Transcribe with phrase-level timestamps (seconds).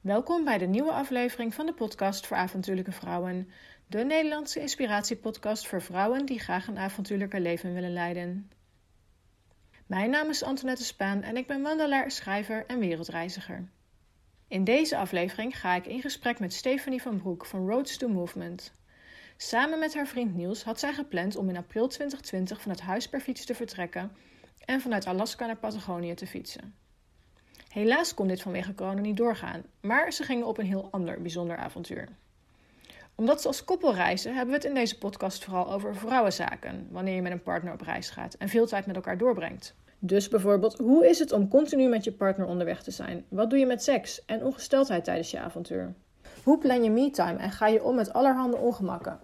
[0.00, 3.50] Welkom bij de nieuwe aflevering van de podcast voor avontuurlijke vrouwen.
[3.86, 8.50] De Nederlandse inspiratiepodcast voor vrouwen die graag een avontuurlijker leven willen leiden.
[9.86, 13.68] Mijn naam is Antoinette Spaan en ik ben wandelaar, schrijver en wereldreiziger.
[14.48, 18.74] In deze aflevering ga ik in gesprek met Stephanie van Broek van Roads to Movement.
[19.36, 23.20] Samen met haar vriend Niels had zij gepland om in april 2020 vanuit huis per
[23.20, 24.12] fiets te vertrekken
[24.64, 26.74] en vanuit Alaska naar Patagonië te fietsen.
[27.68, 31.56] Helaas kon dit vanwege corona niet doorgaan, maar ze gingen op een heel ander bijzonder
[31.56, 32.08] avontuur.
[33.14, 37.14] Omdat ze als koppel reizen, hebben we het in deze podcast vooral over vrouwenzaken, wanneer
[37.14, 39.74] je met een partner op reis gaat en veel tijd met elkaar doorbrengt.
[39.98, 43.24] Dus bijvoorbeeld, hoe is het om continu met je partner onderweg te zijn?
[43.28, 45.94] Wat doe je met seks en ongesteldheid tijdens je avontuur?
[46.42, 49.18] Hoe plan je me-time en ga je om met allerhande ongemakken?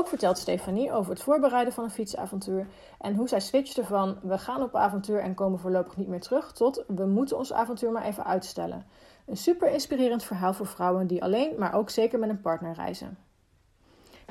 [0.00, 2.66] Ook vertelt Stefanie over het voorbereiden van een fietsavontuur
[2.98, 6.52] en hoe zij switchte van we gaan op avontuur en komen voorlopig niet meer terug
[6.52, 8.86] tot we moeten ons avontuur maar even uitstellen.
[9.26, 13.18] Een super inspirerend verhaal voor vrouwen die alleen, maar ook zeker met een partner reizen.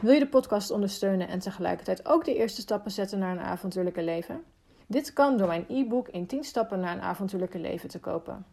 [0.01, 4.03] Wil je de podcast ondersteunen en tegelijkertijd ook de eerste stappen zetten naar een avontuurlijke
[4.03, 4.43] leven?
[4.87, 8.45] Dit kan door mijn e-book in 10 stappen naar een avontuurlijke leven te kopen.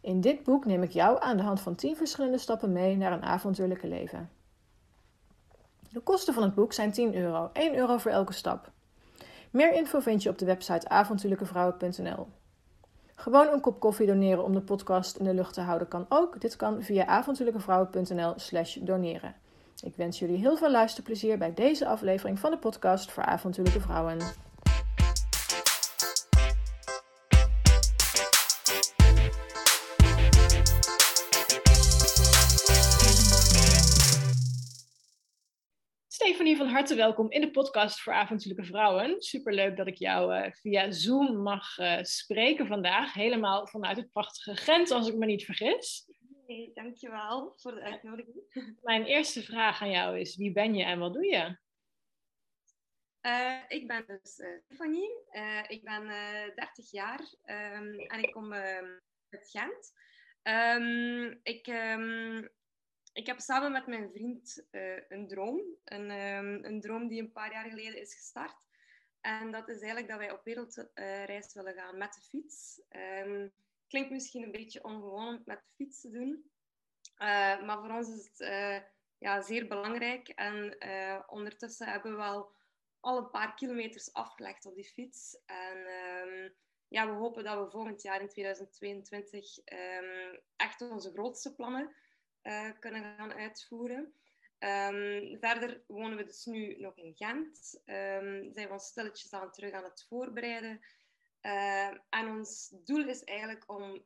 [0.00, 3.12] In dit boek neem ik jou aan de hand van 10 verschillende stappen mee naar
[3.12, 4.30] een avontuurlijke leven.
[5.92, 8.70] De kosten van het boek zijn 10 euro, 1 euro voor elke stap.
[9.50, 12.26] Meer info vind je op de website avontuurlijkevrouwen.nl.
[13.14, 16.40] Gewoon een kop koffie doneren om de podcast in de lucht te houden kan ook.
[16.40, 19.34] Dit kan via avontuurlijkevrouwen.nl slash doneren.
[19.82, 24.18] Ik wens jullie heel veel luisterplezier bij deze aflevering van de podcast voor avontuurlijke vrouwen.
[36.20, 39.22] Stephanie, van harte welkom in de podcast voor avontuurlijke vrouwen.
[39.22, 43.12] Superleuk dat ik jou uh, via Zoom mag uh, spreken vandaag.
[43.12, 46.10] Helemaal vanuit het prachtige Gent, als ik me niet vergis.
[46.46, 48.36] Hey, dankjewel voor de uitnodiging.
[48.82, 51.58] Mijn eerste vraag aan jou is, wie ben je en wat doe je?
[53.26, 55.10] Uh, ik ben dus Stephanie.
[55.68, 56.06] ik ben
[56.54, 59.92] 30 jaar um, en ik kom uit Gent.
[60.42, 61.66] Um, ik...
[61.66, 62.58] Um,
[63.12, 65.62] ik heb samen met mijn vriend uh, een droom.
[65.84, 68.56] Een, um, een droom die een paar jaar geleden is gestart.
[69.20, 72.80] En dat is eigenlijk dat wij op wereldreis willen gaan met de fiets.
[73.26, 73.52] Um,
[73.88, 76.50] klinkt misschien een beetje ongewoon om met de fiets te doen.
[77.18, 78.78] Uh, maar voor ons is het uh,
[79.18, 80.28] ja, zeer belangrijk.
[80.28, 80.76] En
[81.28, 82.46] ondertussen hebben we
[83.00, 85.38] al een paar kilometers afgelegd op die fiets.
[85.46, 86.54] En um,
[86.88, 89.58] ja, we hopen dat we volgend jaar in 2022
[90.56, 91.94] echt onze grootste plannen
[92.42, 94.14] uh, kunnen gaan uitvoeren.
[94.58, 97.82] Um, verder wonen we dus nu nog in Gent.
[97.84, 100.80] Um, zijn we ons stilletjes aan terug aan het voorbereiden.
[101.42, 104.04] Uh, en ons doel is eigenlijk om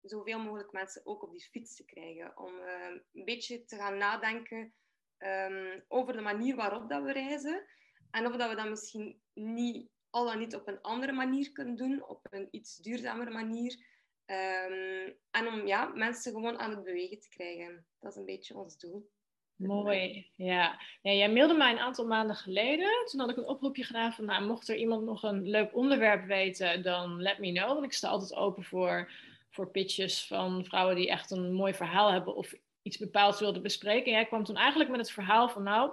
[0.00, 2.38] zoveel mogelijk mensen ook op die fiets te krijgen.
[2.38, 4.72] Om uh, een beetje te gaan nadenken
[5.88, 7.66] over de manier waarop dat we reizen.
[8.10, 11.76] En of dat we dat misschien niet, al dan niet op een andere manier kunnen
[11.76, 13.86] doen, op een iets duurzamere manier.
[14.30, 17.86] Um, en om ja, mensen gewoon aan het bewegen te krijgen.
[18.00, 19.10] Dat is een beetje ons doel.
[19.56, 20.78] Mooi, ja.
[21.02, 21.12] ja.
[21.12, 22.90] Jij mailde mij een aantal maanden geleden.
[23.04, 26.26] Toen had ik een oproepje gedaan van, nou, mocht er iemand nog een leuk onderwerp
[26.26, 27.66] weten, dan let me know.
[27.66, 29.10] Want ik sta altijd open voor,
[29.50, 34.06] voor pitches van vrouwen die echt een mooi verhaal hebben of iets bepaalds wilden bespreken.
[34.06, 35.90] En jij kwam toen eigenlijk met het verhaal van, nou,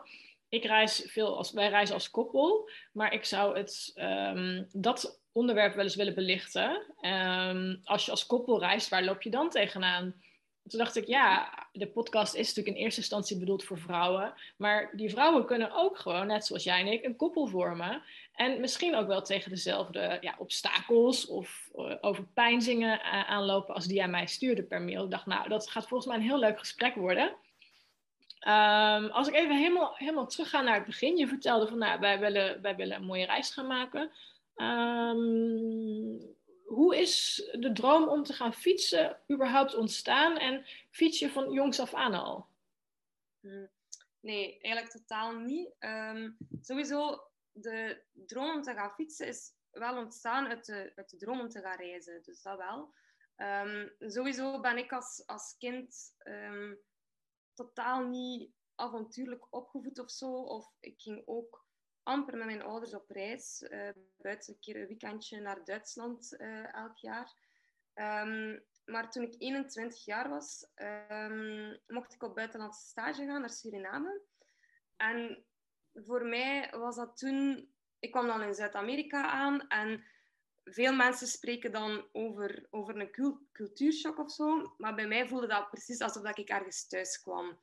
[0.50, 5.76] ik reis veel als, wij reizen als koppel, maar ik zou het, um, dat onderwerp
[5.76, 6.82] wel eens willen belichten.
[7.02, 10.24] Um, als je als koppel reist, waar loop je dan tegenaan?
[10.68, 14.34] Toen dacht ik, ja, de podcast is natuurlijk in eerste instantie bedoeld voor vrouwen.
[14.58, 18.02] Maar die vrouwen kunnen ook gewoon, net zoals jij en ik, een koppel vormen.
[18.34, 24.04] En misschien ook wel tegen dezelfde ja, obstakels of uh, overpijnzingen uh, aanlopen als die
[24.04, 25.04] aan mij stuurde per mail.
[25.04, 27.36] Ik dacht, nou, dat gaat volgens mij een heel leuk gesprek worden.
[28.48, 31.18] Um, als ik even helemaal, helemaal terug ga naar het begin.
[31.18, 34.12] Je vertelde van, nou, wij willen, wij willen een mooie reis gaan maken.
[34.56, 36.36] Um,
[36.66, 41.80] hoe is de droom om te gaan fietsen überhaupt ontstaan en fiets je van jongs
[41.80, 42.48] af aan al?
[43.42, 43.66] Hm,
[44.20, 45.76] nee, eigenlijk totaal niet.
[45.80, 51.18] Um, sowieso, de droom om te gaan fietsen is wel ontstaan uit de, uit de
[51.18, 52.24] droom om te gaan reizen.
[52.24, 52.94] Dus dat wel.
[53.38, 56.16] Um, sowieso ben ik als, als kind
[57.54, 60.32] totaal niet avontuurlijk opgevoed of zo.
[60.32, 61.65] Of ik ging ook
[62.06, 63.62] amper met mijn ouders op reis.
[63.62, 67.34] Uh, buiten een keer een weekendje naar Duitsland uh, elk jaar.
[67.94, 70.68] Um, maar toen ik 21 jaar was,
[71.10, 74.22] um, mocht ik op buitenlandse stage gaan naar Suriname.
[74.98, 75.46] En
[75.94, 77.70] voor mij was dat toen...
[78.00, 80.04] Ik kwam dan in Zuid-Amerika aan en
[80.64, 84.74] veel mensen spreken dan over, over een cultuurshock of zo.
[84.78, 87.60] Maar bij mij voelde dat precies alsof ik ergens thuis kwam.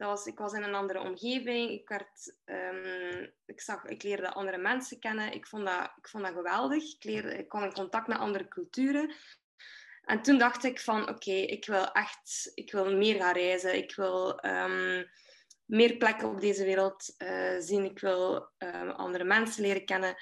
[0.00, 1.70] Dat was, ik was in een andere omgeving.
[1.70, 5.32] Ik, werd, ehm, ik, zag, ik leerde andere mensen kennen.
[5.32, 6.94] Ik vond dat, ik vond dat geweldig.
[6.94, 9.14] Ik, leerde, ik kwam in contact met andere culturen.
[10.04, 13.76] En toen dacht ik van, oké, ik wil echt ik wil meer gaan reizen.
[13.76, 15.04] Ik wil ehm,
[15.64, 17.84] meer plekken op deze wereld uh, zien.
[17.84, 20.16] Ik wil um, andere mensen leren kennen.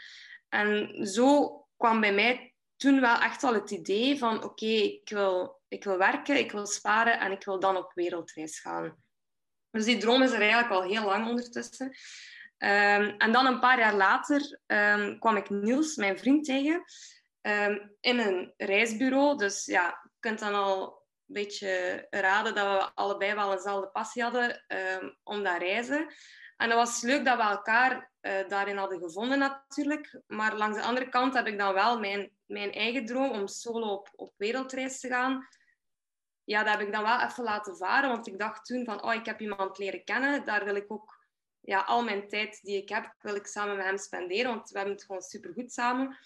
[0.48, 5.60] En zo kwam bij mij toen wel echt al het idee van, oké, ik, wil,
[5.68, 9.06] ik wil werken, ik wil sparen en ik wil dan op wereldreis gaan.
[9.70, 11.86] Dus die droom is er eigenlijk al heel lang ondertussen.
[12.58, 14.60] Um, en dan een paar jaar later
[15.18, 16.84] kwam ik Niels, mijn vriend, tegen.
[17.40, 19.36] Ehm, in een reisbureau.
[19.36, 24.22] Dus ja, je kunt dan al een beetje raden dat we allebei wel eenzelfde passie
[24.22, 24.64] hadden
[25.22, 26.08] om dat reizen.
[26.58, 30.20] En dat was leuk dat we elkaar uh, daarin hadden gevonden natuurlijk.
[30.26, 33.86] Maar langs de andere kant heb ik dan wel mijn, mijn eigen droom om solo
[33.86, 35.48] op, op wereldreis te gaan.
[36.48, 38.10] Ja, dat heb ik dan wel even laten varen.
[38.10, 40.44] Want ik dacht toen van, oh, ik heb iemand leren kennen.
[40.44, 41.26] Daar wil ik ook
[41.60, 44.54] ja, al mijn tijd die ik heb, wil ik samen met hem spenderen.
[44.54, 46.18] Want we hebben het gewoon supergoed samen.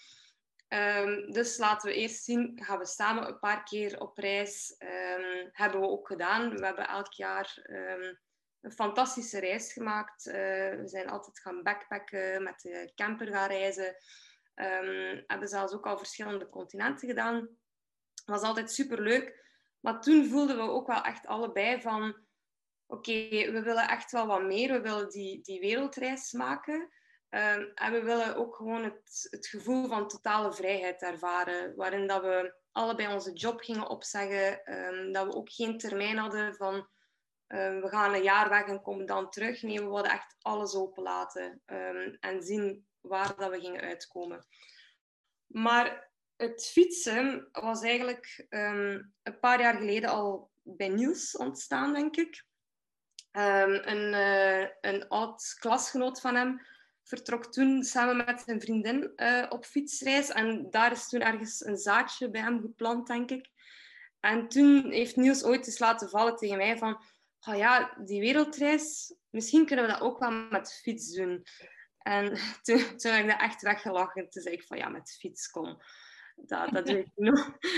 [0.67, 4.75] Um, dus laten we eerst zien, gaan we samen een paar keer op reis.
[4.79, 6.49] Um, hebben we ook gedaan.
[6.57, 8.19] We hebben elk jaar um,
[8.61, 10.27] een fantastische reis gemaakt.
[10.27, 13.95] Uh, we zijn altijd gaan backpacken, met de camper gaan reizen.
[15.27, 17.35] hebben zelfs ook al verschillende continenten gedaan.
[18.15, 19.41] Het was altijd superleuk.
[19.83, 22.15] Maar toen voelden we ook wel echt allebei van...
[22.85, 24.71] Oké, we willen echt wel wat meer.
[24.71, 26.79] We willen die, die wereldreis maken.
[27.29, 32.21] Um, en we willen ook gewoon het, het gevoel van totale vrijheid ervaren, waarin dat
[32.21, 36.73] we allebei onze job gingen opzeggen, um, dat we ook geen termijn hadden van
[37.47, 39.61] um, we gaan een jaar weg en komen dan terug.
[39.61, 41.61] Nee, we wilden echt alles openlaten
[42.19, 44.45] en zien waar dat we gingen uitkomen.
[45.47, 52.43] Maar het fietsen was eigenlijk een paar jaar geleden al bij Niels ontstaan, denk ik.
[53.31, 56.61] een, uh, een oud klasgenoot van hem
[57.03, 60.29] vertrok toen samen met zijn vriendin uh, op fietsreis.
[60.29, 63.49] En daar is toen ergens een zaadje bij hem geplant, denk ik.
[64.19, 67.03] En toen heeft Niels ooit eens laten vallen tegen mij van...
[67.47, 71.43] Oh ja, die wereldreis, misschien kunnen we dat ook wel met fiets doen.
[71.97, 74.29] En toen, toen heb ik dat echt weggelachen.
[74.29, 75.81] Toen zei ik van, ja, met fiets, kom.
[76.35, 77.33] Dat, dat, doe ik no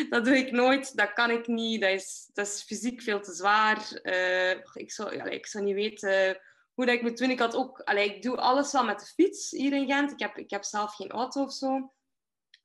[0.09, 3.33] dat doe ik nooit, dat kan ik niet, dat is, dat is fysiek veel te
[3.33, 3.99] zwaar.
[4.03, 6.41] Uh, ik, zou, ja, ik zou niet weten
[6.73, 7.29] hoe dat ik moet doen.
[7.29, 10.11] Ik had ook, allee, ik doe alles wel met de fiets hier in Gent.
[10.11, 11.93] Ik heb, ik heb zelf geen auto of zo.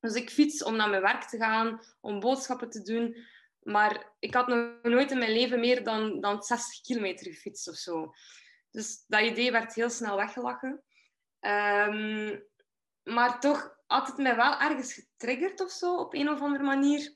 [0.00, 3.16] Dus ik fiets om naar mijn werk te gaan, om boodschappen te doen.
[3.60, 7.74] Maar ik had nog nooit in mijn leven meer dan, dan 60 kilometer gefietst of
[7.74, 8.12] zo.
[8.70, 10.82] Dus dat idee werd heel snel weggelachen.
[11.40, 12.44] Um,
[13.02, 17.14] maar toch had het mij wel ergens getriggerd of zo, op een of andere manier.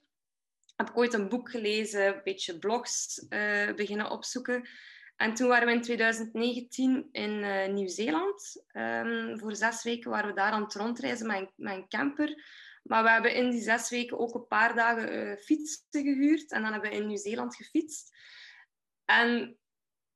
[0.76, 4.68] Heb ik ooit een boek gelezen, een beetje blogs uh, beginnen opzoeken.
[5.16, 8.64] En toen waren we in 2019 in uh, Nieuw-Zeeland.
[8.72, 12.44] Um, voor zes weken waren we daar aan het rondreizen met een, camper.
[12.82, 16.52] Maar we hebben in die zes weken ook een paar dagen uh, fietsen gehuurd.
[16.52, 18.16] En dan hebben we in Nieuw-Zeeland gefietst.
[19.04, 19.58] En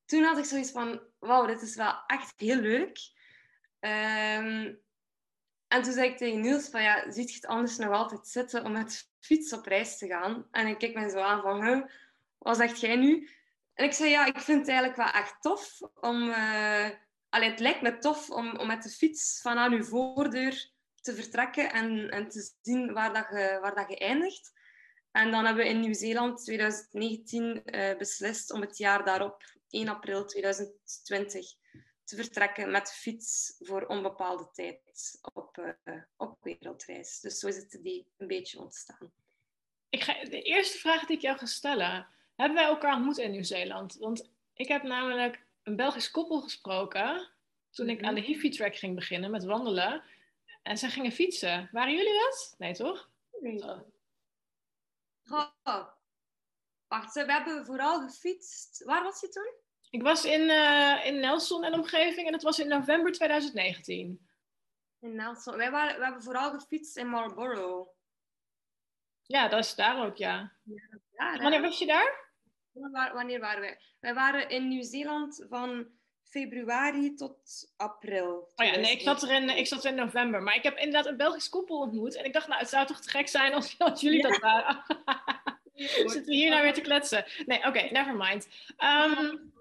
[0.05, 1.01] toen had ik zoiets van...
[1.19, 2.99] Wauw, dit is wel echt heel leuk.
[3.81, 4.87] Um,
[5.69, 6.83] en toen zei ik tegen Niels van...
[6.83, 10.49] Ja, ziet je het anders nog altijd zitten om met fiets op reis te gaan?
[10.51, 11.91] En ik keek me zo aan van...
[12.39, 13.29] Wat zegt jij nu?
[13.75, 16.29] En ik zei, ja, ik vind het eigenlijk wel echt tof om...
[16.29, 16.89] Uh,
[17.31, 20.71] het lijkt me tof om, om met de fiets van aan uw voordeur
[21.01, 24.53] te vertrekken en, en te zien waar, dat je, waar dat je eindigt.
[25.11, 29.89] En dan hebben we in Nieuw-Zeeland 2019 uh, eh, beslist om het jaar daarop, 1
[29.89, 31.47] april 2020,
[32.09, 37.21] te vertrekken met de fiets voor onbepaalde tijd op, uh, op wereldreis.
[37.21, 39.13] Dus zo is het die een beetje ontstaan.
[39.89, 43.31] Ik ga, de eerste vraag die ik jou ga stellen hebben wij elkaar ontmoet in
[43.31, 43.95] Nieuw-Zeeland.
[43.95, 47.31] Want ik heb namelijk een Belgisch koppel gesproken
[47.71, 48.31] toen ik aan de mhm.
[48.31, 50.03] Hifi-track ging beginnen met wandelen.
[50.63, 51.69] En ze gingen fietsen.
[51.73, 52.55] Waren jullie dat?
[52.59, 53.11] Nee, toch?
[53.41, 53.63] Nee.
[55.63, 55.87] Oh.
[56.89, 58.85] Wacht, we hebben vooral gefietst.
[58.85, 59.53] Waar was je toen?
[59.91, 64.29] Ik was in, uh, in Nelson en omgeving en het was in november 2019.
[65.01, 65.57] In Nelson.
[65.57, 67.89] Wij waren, we hebben vooral gefietst in Marlborough.
[69.23, 70.53] Ja, dat is daar ook, ja.
[71.17, 72.27] ja Wanneer was je daar?
[73.13, 73.79] Wanneer waren wij?
[74.01, 75.87] Wij waren in Nieuw-Zeeland van
[76.23, 78.53] februari tot april.
[78.57, 80.43] Oh ja, nee, ik zat, er in, ik zat in november.
[80.43, 82.17] Maar ik heb inderdaad een Belgisch koppel ontmoet.
[82.17, 84.85] En ik dacht, nou, het zou toch te gek zijn als, als jullie dat waren.
[85.75, 87.25] Zitten we hier nou weer te kletsen?
[87.47, 88.49] Nee, oké, okay, never mind.
[88.79, 89.53] Um,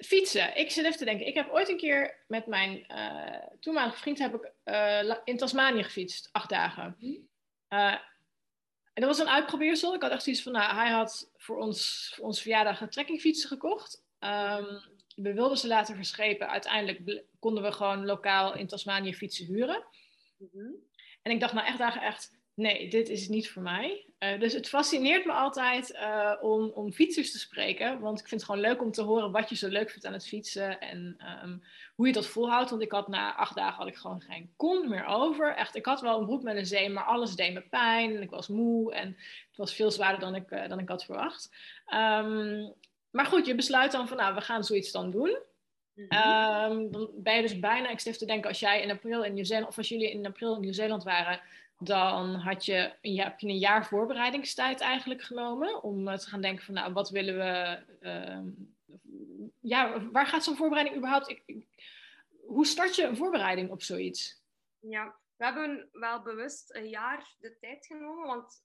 [0.00, 0.56] fietsen.
[0.56, 1.26] Ik zit even te denken.
[1.26, 5.82] Ik heb ooit een keer met mijn uh, toenmalige vriend heb ik, uh, in Tasmanië
[5.82, 6.28] gefietst.
[6.32, 6.96] Acht dagen.
[7.68, 7.96] Uh,
[8.92, 9.94] en dat was een uitprobeersel.
[9.94, 13.48] Ik had echt zoiets van, nou, hij had voor ons, voor ons verjaardag een trekkingfietsen
[13.48, 14.04] gekocht.
[14.20, 14.82] Um,
[15.14, 16.48] we wilden ze laten verschepen.
[16.48, 19.84] Uiteindelijk konden we gewoon lokaal in Tasmanië fietsen huren.
[20.36, 20.74] Mm -hmm.
[21.22, 24.06] En ik dacht nou echt dagen echt, nee, dit is niet voor mij.
[24.18, 28.00] Uh, dus het fascineert me altijd uh, om, om fietsers te spreken.
[28.00, 30.12] Want ik vind het gewoon leuk om te horen wat je zo leuk vindt aan
[30.12, 30.80] het fietsen.
[30.80, 31.62] En um,
[31.94, 32.70] hoe je dat volhoudt.
[32.70, 35.54] Want ik had na acht dagen had ik gewoon geen kont meer over.
[35.54, 38.16] Echt, ik had wel een broek met een zee, maar alles deed me pijn.
[38.16, 38.94] En ik was moe.
[38.94, 39.08] En
[39.48, 41.50] het was veel zwaarder dan ik, uh, dan ik had verwacht.
[41.94, 42.72] Um,
[43.10, 45.38] maar goed, je besluit dan van nou, we gaan zoiets dan doen.
[45.94, 46.72] -hmm.
[46.72, 49.34] um, dan ben je dus bijna, ik zit te denken, als jij in april in
[49.34, 51.40] Nieuw-Zeeland, of als jullie in april in Nieuw-Zeeland waren,
[51.78, 56.74] dan had je, heb je een jaar voorbereidingstijd eigenlijk genomen om te gaan denken van
[56.74, 58.40] nou, wat willen we, uh,
[59.60, 61.66] ja, waar gaat zo'n voorbereiding überhaupt, ik,
[62.46, 64.42] hoe start je een voorbereiding op zoiets?
[64.78, 68.64] Ja, we hebben wel bewust een jaar de tijd genomen, want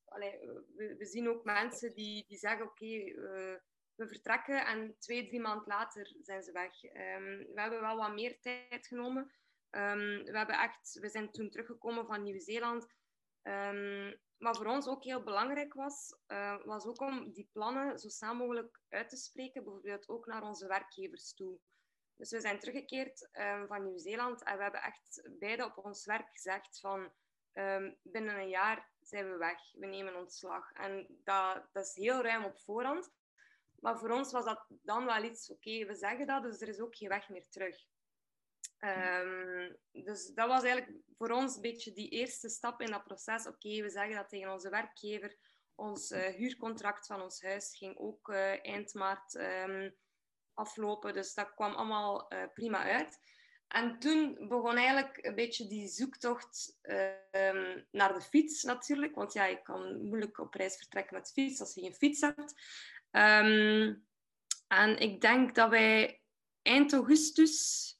[0.75, 3.55] we, zien ook mensen die, die zeggen oké, uh,
[3.95, 6.83] we vertrekken en twee, drie maanden later zijn ze weg.
[6.83, 9.31] Um, we hebben wel wat meer tijd genomen.
[9.71, 12.87] Um, we, hebben echt, we zijn toen teruggekomen van Nieuw-Zeeland.
[13.43, 18.09] Um, wat voor ons ook heel belangrijk was, uh, was ook om die plannen zo
[18.09, 21.59] snel mogelijk uit te spreken, bijvoorbeeld ook naar onze werkgevers toe.
[22.15, 26.29] Dus we zijn teruggekeerd um, van Nieuw-Zeeland en we hebben echt beide op ons werk
[26.31, 27.11] gezegd van
[27.53, 30.71] um, binnen een jaar zijn we weg, we nemen ontslag.
[30.71, 33.11] En dat, dat is heel ruim op voorhand.
[33.79, 36.79] Maar voor ons was dat dan wel iets, oké, we zeggen dat, dus er is
[36.79, 37.85] ook geen weg meer terug.
[38.79, 43.47] Um, dus dat was eigenlijk voor ons een beetje die eerste stap in dat proces.
[43.47, 45.35] Oké, we zeggen dat tegen onze werkgever.
[45.75, 49.95] Ons uh, huurcontract van ons huis ging ook uh, eind maart um,
[50.53, 51.13] aflopen.
[51.13, 53.19] Dus dat kwam allemaal uh, prima uit.
[53.67, 59.15] En toen begon eigenlijk een beetje die zoektocht um, naar de fiets natuurlijk.
[59.15, 62.53] Want ja, je kan moeilijk op reis vertrekken met fiets als je geen fiets hebt.
[64.67, 66.21] En ik denk dat wij
[66.61, 67.91] eind augustus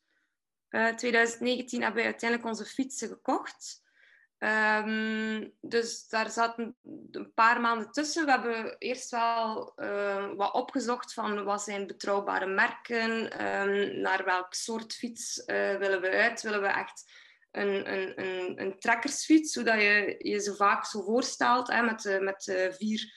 [0.73, 3.81] uh, eh, 2019 hebben wij uiteindelijk onze fietsen gekocht.
[4.37, 6.75] Um, dus daar zaten
[7.11, 8.25] een paar maanden tussen.
[8.25, 13.11] We hebben eerst wel uh, wat opgezocht van wat zijn betrouwbare merken,
[13.45, 16.41] um, naar welk soort fiets uh, willen we uit.
[16.41, 17.11] Willen we echt
[17.51, 22.73] een, een, een, een trekkersfiets, zodat je je ze vaak zo voorstelt, hè, met, met
[22.77, 23.13] vier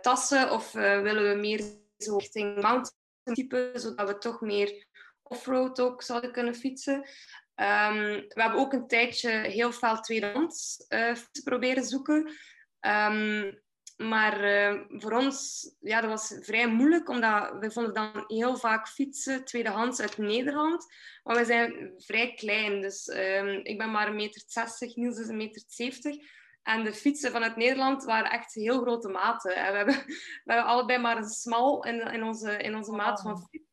[0.00, 1.60] tassen, of willen we meer
[1.98, 2.96] zo richting mountain
[3.34, 4.86] type, zodat we toch meer
[5.28, 6.94] offroad ook zouden kunnen fietsen.
[6.94, 12.32] Um, we hebben ook een tijdje heel veel tweedehands uh, fietsen proberen zoeken.
[12.80, 13.60] Um,
[13.96, 18.88] maar uh, voor ons, ja, dat was vrij moeilijk, omdat we vonden dan heel vaak
[18.88, 20.86] fietsen tweedehands uit Nederland.
[21.22, 25.34] Maar we zijn vrij klein, dus um, ik ben maar 1,60 meter, Niels is 1,70
[25.34, 26.36] meter.
[26.62, 29.56] En de fietsen vanuit Nederland waren echt heel grote maten.
[29.56, 29.94] En we, hebben,
[30.44, 33.66] we hebben allebei maar een smal in, in, onze, in onze maat van fiets.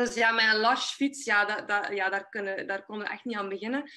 [0.00, 3.12] Dus ja, met een Lash fiets, ja, dat, dat, ja daar, kunnen, daar konden we
[3.12, 3.90] echt niet aan beginnen.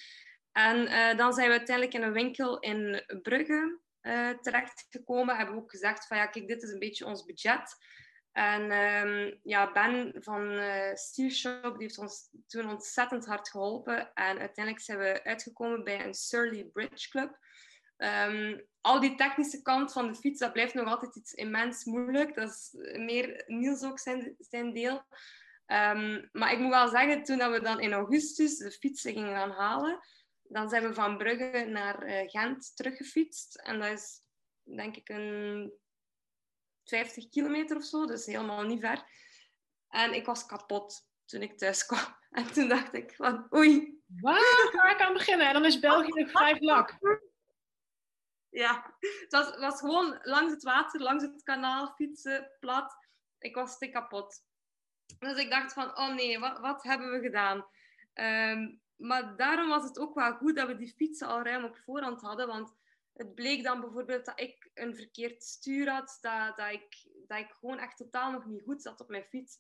[0.51, 5.35] En uh, dan zijn we uiteindelijk in een winkel in Brugge uh, terechtgekomen.
[5.35, 7.75] Hebben we ook gezegd van ja, kijk, dit is een beetje ons budget.
[8.31, 14.13] En um, ja, Ben van uh, Steel Shop die heeft ons toen ontzettend hard geholpen.
[14.13, 17.37] En uiteindelijk zijn we uitgekomen bij een Surly Bridge Club.
[17.97, 22.35] Um, al die technische kant van de fiets, dat blijft nog altijd iets immens moeilijk.
[22.35, 25.03] Dat is meer Niels ook zijn, zijn deel.
[25.73, 29.51] Um, maar ik moet wel zeggen, toen we dan in augustus de fietsen gingen gaan
[29.51, 29.99] halen,
[30.41, 33.55] dan zijn we van Brugge naar uh, Gent teruggefietst.
[33.55, 34.21] En dat is
[34.63, 35.73] denk ik een
[36.83, 39.03] 50 kilometer of zo, dus helemaal niet ver.
[39.87, 42.21] En ik was kapot toen ik thuis kwam.
[42.33, 44.01] En toen dacht ik van, oei.
[44.21, 45.47] Waar ga ik aan beginnen?
[45.47, 46.97] En dan is België vijf lak.
[48.49, 52.95] Ja, het was, was gewoon langs het water, langs het kanaal fietsen, plat.
[53.37, 54.43] Ik was te kapot.
[55.19, 57.65] Dus ik dacht van, oh nee, wat, wat hebben we gedaan?
[58.13, 61.77] Um, maar daarom was het ook wel goed dat we die fietsen al ruim op
[61.77, 62.47] voorhand hadden.
[62.47, 62.75] Want
[63.13, 66.17] het bleek dan bijvoorbeeld dat ik een verkeerd stuur had.
[66.21, 69.59] Dat, dat, ik, dat ik gewoon echt totaal nog niet goed zat op mijn fiets.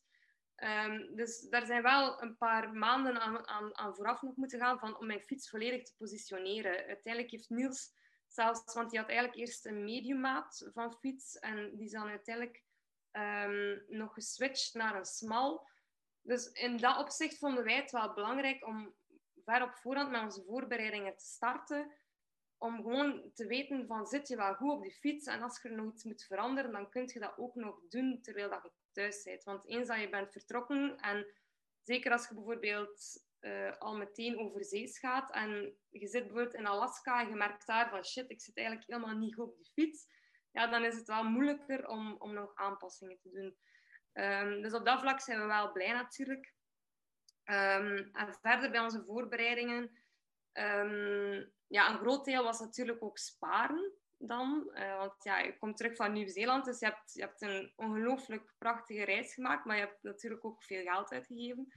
[0.57, 4.79] Um, dus daar zijn wel een paar maanden aan, aan, aan, vooraf nog moeten gaan
[4.79, 6.71] van, om mijn fiets volledig te positioneren.
[6.71, 7.93] Uiteindelijk heeft Niels
[8.27, 11.39] zelfs, want hij had eigenlijk eerst een mediummaat van fiets.
[11.39, 12.63] En die is dan uiteindelijk
[13.17, 15.67] um, nog geswitcht naar een smal.
[16.21, 18.95] Dus in dat opzicht vonden wij het wel belangrijk om
[19.43, 21.91] ver op voorhand met onze voorbereidingen te starten.
[22.57, 25.71] om gewoon te weten van zit je wel goed op die fiets en als er
[25.71, 29.43] nog iets moet veranderen, dan kun je dat ook nog doen terwijl je thuis bent.
[29.43, 31.27] Want eens dat je bent vertrokken en
[31.81, 36.67] zeker als je bijvoorbeeld uh, al meteen over zee gaat en je zit bijvoorbeeld in
[36.67, 39.71] Alaska en je merkt daar van shit, ik zit eigenlijk helemaal niet goed op die
[39.73, 40.07] fiets,
[40.53, 43.57] ja, dan is het wel moeilijker om, om nog aanpassingen te doen.
[44.13, 46.53] Um, dus op dat vlak zijn we wel blij natuurlijk.
[47.45, 49.83] Um, en verder bij onze voorbereidingen,
[50.53, 54.71] um, ja, een groot deel was natuurlijk ook sparen dan.
[54.73, 58.53] Uh, want ja, je komt terug van Nieuw-Zeeland, dus je hebt, je hebt een ongelooflijk
[58.57, 61.73] prachtige reis gemaakt, maar je hebt natuurlijk ook veel geld uitgegeven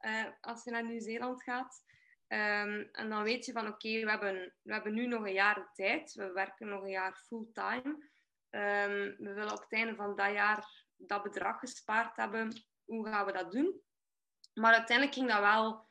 [0.00, 1.84] uh, als je naar Nieuw-Zeeland gaat.
[2.26, 5.68] En dan weet je van oké, we, hebben, we hebben nu nog een jaar de
[5.72, 8.14] tijd, we werken nog een jaar fulltime.
[8.50, 12.64] Um, we willen op het einde van dat jaar dat bedrag gespaard hebben.
[12.84, 13.80] Hoe gaan we dat doen?
[14.54, 15.88] Maar uiteindelijk ging dat wel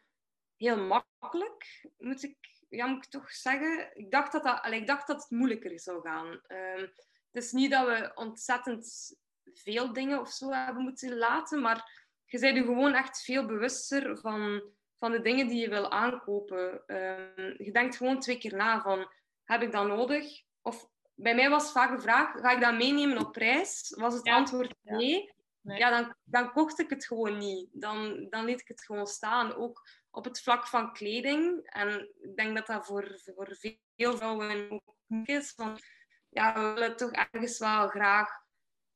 [0.55, 2.37] heel makkelijk, moet ik,
[2.69, 3.91] ja, ik toch zeggen.
[3.93, 6.27] Ik dacht dat, dat, ik dacht dat het moeilijker zou gaan.
[6.47, 6.91] Um,
[7.31, 9.15] het is niet dat we ontzettend
[9.53, 14.17] veel dingen of zo hebben moeten laten, maar je bent je gewoon echt veel bewuster
[14.17, 16.83] van, van de dingen die je wil aankopen.
[16.87, 19.11] Um, je denkt gewoon twee keer na van,
[19.43, 20.43] heb ik dat nodig?
[20.61, 23.93] Of bij mij was vaak de vraag, ga ik dat meenemen op reis?
[23.97, 25.33] Was het antwoord nee?
[25.61, 25.77] nee.
[25.77, 27.69] Ja, dan, dan kocht ik het gewoon niet.
[27.71, 29.53] Dan, dan liet ik het gewoon staan.
[29.55, 31.61] Ook op het vlak van kleding.
[31.63, 33.55] En ik denk dat dat voor, voor
[33.95, 35.53] veel vrouwen ook is.
[35.55, 35.81] Want
[36.29, 38.43] ja, we willen toch ergens wel graag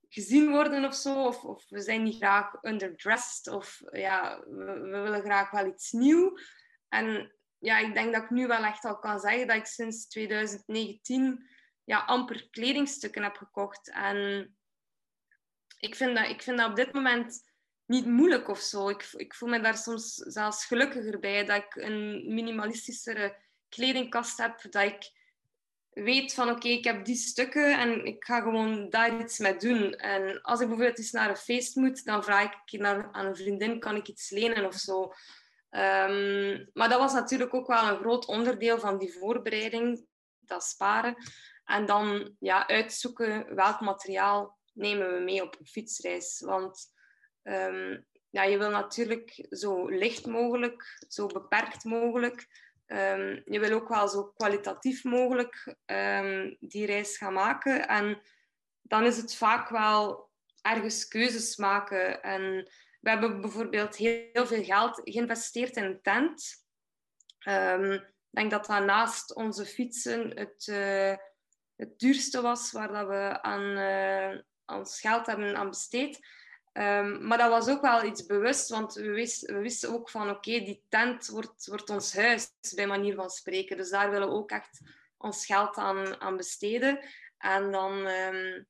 [0.08, 1.24] gezien worden of zo.
[1.24, 3.54] Of, of we zijn niet graag underdressed.
[3.54, 6.58] Of ja, we, we willen graag wel iets nieuws.
[6.90, 10.08] En ja, ik denk dat ik nu wel echt al kan zeggen dat ik sinds
[10.08, 11.58] 2019
[11.90, 13.90] ja, amper kledingstukken heb gekocht.
[13.90, 14.50] En
[15.80, 17.42] ik vind dat, ik vind dat op dit moment
[17.86, 18.90] niet moeilijk of zo.
[18.90, 23.36] Ik, ik voel me daar soms zelfs gelukkiger bij dat ik een minimalistischere
[23.70, 24.72] kledingkast heb.
[24.72, 25.12] Dat ik
[25.90, 29.94] weet van oké, ik heb die stukken en ik ga gewoon daar iets mee doen.
[29.94, 33.36] En als ik bijvoorbeeld eens naar een feest moet, dan vraag ik naar, aan een
[33.36, 35.02] vriendin, kan ik iets lenen of zo.
[35.72, 40.08] Um, maar dat was natuurlijk ook wel een groot onderdeel van die voorbereiding,
[40.40, 41.16] dat sparen.
[41.70, 46.40] En dan ja, uitzoeken welk materiaal nemen we mee op een fietsreis.
[46.40, 46.86] Want
[47.44, 52.48] um, ja, je wil natuurlijk zo licht mogelijk, zo beperkt mogelijk.
[52.88, 57.88] Um, je wil ook wel zo kwalitatief mogelijk um, die reis gaan maken.
[57.88, 58.22] En
[58.82, 60.30] dan is het vaak wel
[60.62, 62.22] ergens keuzes maken.
[62.22, 66.66] En we hebben bijvoorbeeld heel, veel geld geïnvesteerd in een tent.
[67.40, 71.16] ik denk dat dat naast onze fietsen het, uh,
[71.80, 76.20] het duurste was waar dat we aan, uh, ons geld hebben aan besteed.
[76.74, 80.60] Um, maar dat was ook wel iets bewust, want we, we wisten ook van oké,
[80.60, 83.78] die tent wordt, wordt ons huis, bij manier van spreken.
[83.78, 84.80] Dus daar willen we ook echt
[85.18, 87.00] ons geld aan, aan besteden.
[87.38, 88.68] En dan, um,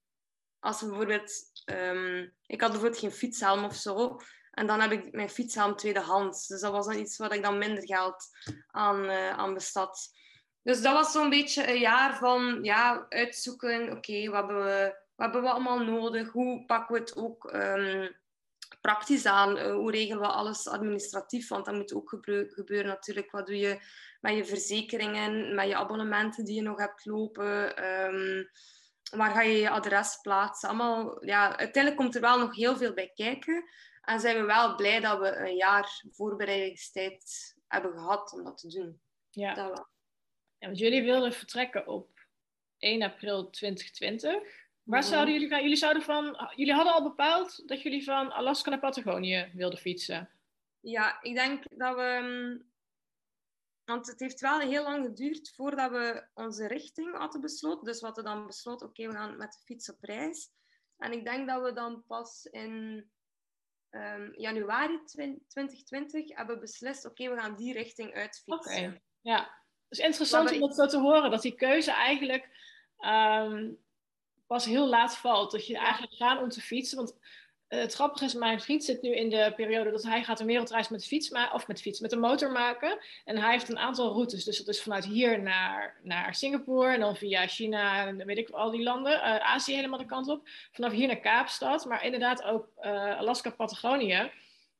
[0.59, 1.31] als we bijvoorbeeld...
[1.65, 4.19] Um, ik had bijvoorbeeld geen fietshelm of zo.
[4.51, 6.47] En dan heb ik mijn fietshelm tweedehands.
[6.47, 8.25] Dus dat was dan iets waar ik dan minder geld
[8.67, 9.57] aan, uh, aan.
[10.63, 13.91] Dus dat was zo'n beetje een jaar van ja, uitzoeken.
[13.91, 16.31] Oké, wat, hebben we, wat hebben we allemaal nodig?
[16.31, 18.15] Hoe pakken we het ook um,
[18.81, 19.57] praktisch aan?
[19.57, 21.47] Uh, hoe regelen we alles administratief?
[21.47, 22.09] Want dat moet ook
[22.47, 23.31] gebeuren natuurlijk.
[23.31, 23.81] Wat doe je
[24.21, 27.85] met je verzekeringen, met je abonnementen die je nog hebt lopen?
[27.85, 28.49] Um,
[29.11, 30.69] waar ga je je adres plaatsen?
[30.69, 33.63] Allemaal, ja, uiteindelijk komt er wel nog heel veel bij kijken.
[34.01, 38.67] En zijn we wel blij dat we een jaar voorbereidingstijd hebben gehad om dat te
[38.67, 39.01] doen.
[39.29, 39.53] Ja.
[39.53, 39.87] Dat wel.
[40.59, 42.27] Ja, want jullie wilden vertrekken op
[42.77, 44.31] 1 april 2020.
[44.83, 45.09] Waar mhm.
[45.09, 45.61] zouden jullie gaan?
[45.61, 50.29] Jullie, zouden van, jullie hadden al bepaald dat jullie van Alaska naar Patagonië wilden fietsen.
[50.79, 52.19] Ja, ik denk dat we.
[52.21, 52.67] Mm,
[53.85, 57.85] want het heeft wel heel lang geduurd voordat we onze richting hadden besloten.
[57.85, 60.49] Dus we hadden dan besloten, oké, we gaan met de fiets op reis.
[60.97, 63.05] En ik denk dat we dan pas in
[63.89, 68.85] um, januari 2020 hebben beslist, oké, we gaan die richting uitfietsen.
[68.85, 69.58] Oké, ja.
[69.89, 72.49] Het is interessant om dat zo te horen, dat die keuze eigenlijk
[72.99, 73.77] um,
[74.47, 75.51] pas heel laat valt.
[75.51, 76.97] Dat je eigenlijk gaat om te fietsen.
[76.97, 77.17] Want
[77.69, 80.45] uh, het grappige is, mijn vriend zit nu in de periode dat hij gaat een
[80.45, 82.97] wereldreis met de fiets, of met de fiets, met de motor maken.
[83.25, 84.43] En hij heeft een aantal routes.
[84.43, 88.49] Dus dat is vanuit hier naar, naar Singapore en dan via China en weet ik
[88.49, 89.13] al die landen.
[89.13, 90.49] Uh, Azië helemaal de kant op.
[90.71, 94.31] Vanaf hier naar Kaapstad, maar inderdaad ook uh, Alaska, Patagonië.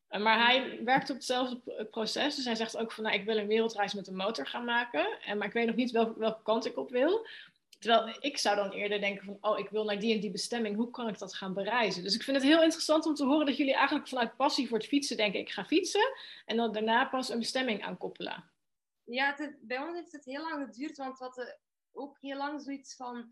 [0.09, 2.35] Eh, maar hij werkt op hetzelfde proces.
[2.35, 5.21] Dus hij zegt ook van, nou, ik wil een wereldreis met een motor gaan maken.
[5.21, 7.27] En, maar ik weet nog niet welke, welke kant ik op wil.
[7.79, 10.75] Terwijl ik zou dan eerder denken van, oh, ik wil naar die en die bestemming.
[10.75, 12.03] Hoe kan ik dat gaan bereizen?
[12.03, 14.77] Dus ik vind het heel interessant om te horen dat jullie eigenlijk vanuit passie voor
[14.77, 16.13] het fietsen denken, ik ga fietsen.
[16.45, 18.51] En dan daarna pas een bestemming aankoppelen.
[19.03, 21.57] Ja, het, bij ons heeft het heel lang geduurd, want wat, de,
[21.91, 23.31] ook heel lang zoiets van,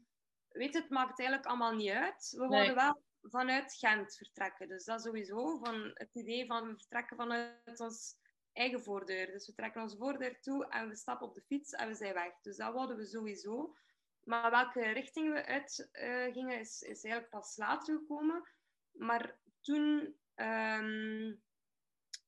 [0.50, 2.34] weet het maakt eigenlijk allemaal niet uit.
[2.38, 2.74] We nee.
[2.74, 4.68] wel vanuit Gent vertrekken.
[4.68, 8.16] Dus dat sowieso, van het idee van we vertrekken vanuit ons
[8.54, 9.26] eigen voordeur.
[9.26, 12.14] Dus we trekken onze voordeur toe en we stappen op de fiets en we zijn
[12.14, 12.34] weg.
[12.42, 13.76] Dus dat wilden we sowieso.
[14.24, 18.48] Maar welke richting we uit uh, gingen, is, is eigenlijk pas later gekomen.
[18.92, 21.44] Maar toen um,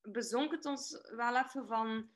[0.01, 2.11] bezonk het ons wel even van...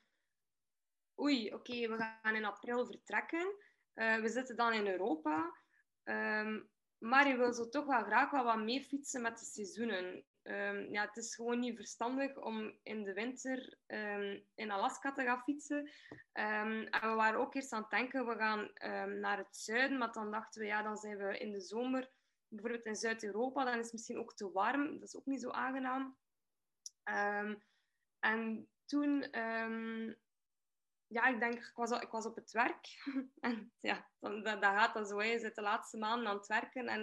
[1.20, 3.56] Oei, oké, we gaan in april vertrekken.
[3.94, 5.56] Uh, we zitten dan in Europa.
[6.04, 10.24] Um, maar je wil zo toch wel graag wel wat meer fietsen met de seizoenen.
[10.42, 15.22] Um, ja, het is gewoon niet verstandig om in de winter um, in Alaska te
[15.22, 15.78] gaan fietsen.
[16.32, 18.70] Um, en we waren ook eerst aan het denken, we gaan
[19.20, 19.98] naar het zuiden.
[19.98, 22.10] Maar dan dachten we, ja, dan zijn we in de zomer,
[22.48, 24.92] bijvoorbeeld in Zuid-Europa, dan is het misschien ook te warm.
[24.92, 26.16] Dat is ook niet zo aangenaam.
[28.20, 29.22] en toen
[31.06, 33.04] ja, ik denk, ik was, ik was op het werk.
[33.40, 35.22] en ja, dan, dat, dat gaat dan zo.
[35.22, 37.02] Je zit de laatste maanden aan het werken en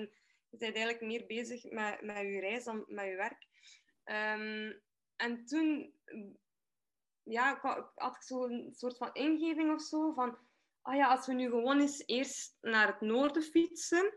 [0.50, 3.48] je bent eigenlijk meer bezig met, met je reis dan met je werk.
[4.06, 4.82] Um,
[5.16, 5.94] en toen
[7.24, 7.60] ja,
[7.96, 10.38] had ik zo'n soort van ingeving of zo van,
[10.82, 14.14] oh ja, als we nu gewoon eens eerst naar het noorden fietsen,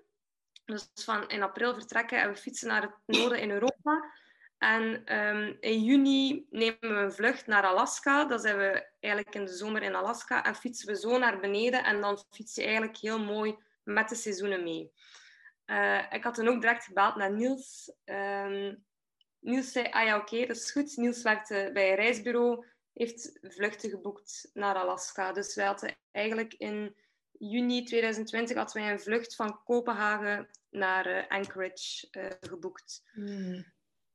[0.65, 4.13] dus van in april vertrekken en we fietsen naar het noorden in Europa,
[4.59, 8.25] en um, in juni nemen we een vlucht naar Alaska.
[8.25, 11.85] Dan zijn we eigenlijk in de zomer in Alaska en fietsen we zo naar beneden.
[11.85, 14.93] En dan fiets je eigenlijk heel mooi met de seizoenen mee.
[15.67, 17.93] Uh, ik had dan ook direct gebeld naar Niels.
[18.05, 18.85] Um,
[19.41, 20.97] Niels zei, ah ja, oké, dat is goed.
[20.97, 25.33] Niels werkte bij een reisbureau, heeft vluchten geboekt naar Alaska.
[25.33, 26.97] Dus wij hadden eigenlijk in
[27.39, 33.03] juni 2020 hadden wij een vlucht van Kopenhagen naar uh, Anchorage uh, geboekt.
[33.13, 33.65] Mm.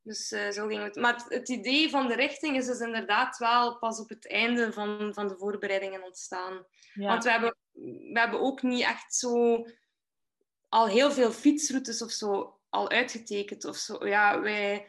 [0.10, 0.96] Dus uh, zo ging het.
[0.96, 5.14] Maar het, idee van de richting is dus inderdaad wel pas op het einde van,
[5.14, 6.66] van de voorbereidingen ontstaan.
[6.94, 7.56] Want we hebben,
[8.14, 9.66] we hebben ook niet echt zo
[10.70, 13.66] al heel veel fietsroutes of zo al uitgetekend.
[13.66, 14.08] Of zo.
[14.08, 14.88] Ja, wij,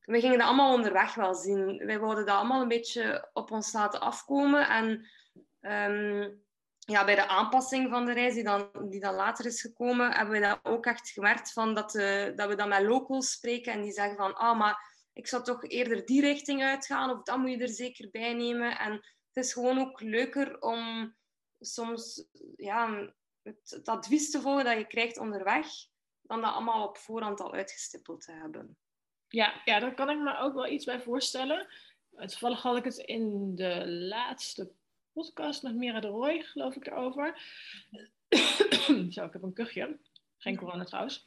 [0.00, 1.86] wij gingen dat allemaal onderweg wel zien.
[1.86, 4.68] Wij wilden dat allemaal een beetje op ons laten afkomen.
[4.68, 5.06] En
[5.92, 6.42] um,
[6.90, 10.40] ja, bij de aanpassing van de reis, die dan, die dan later is gekomen, hebben
[10.40, 13.82] we dat ook echt gemerkt van dat, uh, dat we dan met locals spreken en
[13.82, 17.50] die zeggen van, ah, maar ik zou toch eerder die richting uitgaan of dat moet
[17.50, 18.78] je er zeker bij nemen.
[18.78, 21.14] En het is gewoon ook leuker om
[21.60, 25.66] soms ja, het, het advies te volgen dat je krijgt onderweg,
[26.22, 28.76] dan dat allemaal op voorhand al uitgestippeld te hebben.
[29.28, 31.68] Ja, ja, daar kan ik me ook wel iets bij voorstellen.
[32.16, 34.72] Toevallig had ik het in de laatste
[35.18, 37.38] podcast met Mira de Roy, geloof ik, erover.
[39.14, 39.96] Zo, ik heb een kuchje.
[40.38, 41.22] Geen corona trouwens.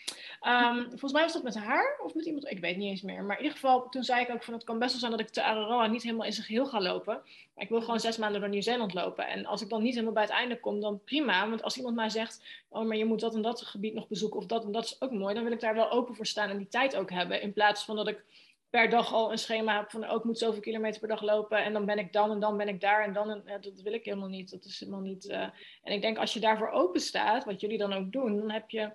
[0.48, 3.24] Um, volgens mij was dat met haar of met iemand, ik weet niet eens meer.
[3.24, 5.20] Maar in ieder geval, toen zei ik ook van het kan best wel zijn dat
[5.20, 7.14] ik te Araroa niet helemaal in zijn geheel ga lopen.
[7.54, 9.28] Maar ik wil gewoon zes maanden door Nieuw-Zeeland lopen.
[9.28, 11.50] En als ik dan niet helemaal bij het einde kom, dan prima.
[11.50, 14.40] Want als iemand mij zegt, oh maar je moet dat en dat gebied nog bezoeken
[14.40, 15.34] of dat en dat is ook mooi.
[15.34, 17.42] Dan wil ik daar wel open voor staan en die tijd ook hebben.
[17.42, 18.24] In plaats van dat ik
[18.72, 21.64] per dag al een schema heb van ook oh, moet zoveel kilometer per dag lopen
[21.64, 23.82] en dan ben ik dan en dan ben ik daar en dan en ja, dat
[23.82, 24.52] wil ik helemaal niet.
[24.52, 25.26] Dat is helemaal niet.
[25.26, 25.42] Uh...
[25.84, 28.70] en ik denk als je daarvoor open staat, wat jullie dan ook doen, dan heb
[28.70, 28.92] je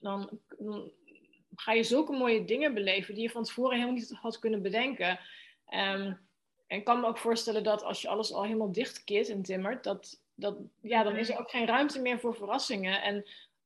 [0.00, 0.90] dan, dan,
[1.54, 5.18] ga je zulke mooie dingen beleven die je van tevoren helemaal niet had kunnen bedenken.
[5.66, 6.28] Um,
[6.66, 9.84] en ik kan me ook voorstellen dat als je alles al helemaal dichtkeert en timmert,
[9.84, 13.02] dat, dat, ja, dan is er ook geen ruimte meer voor verrassingen.
[13.02, 13.24] En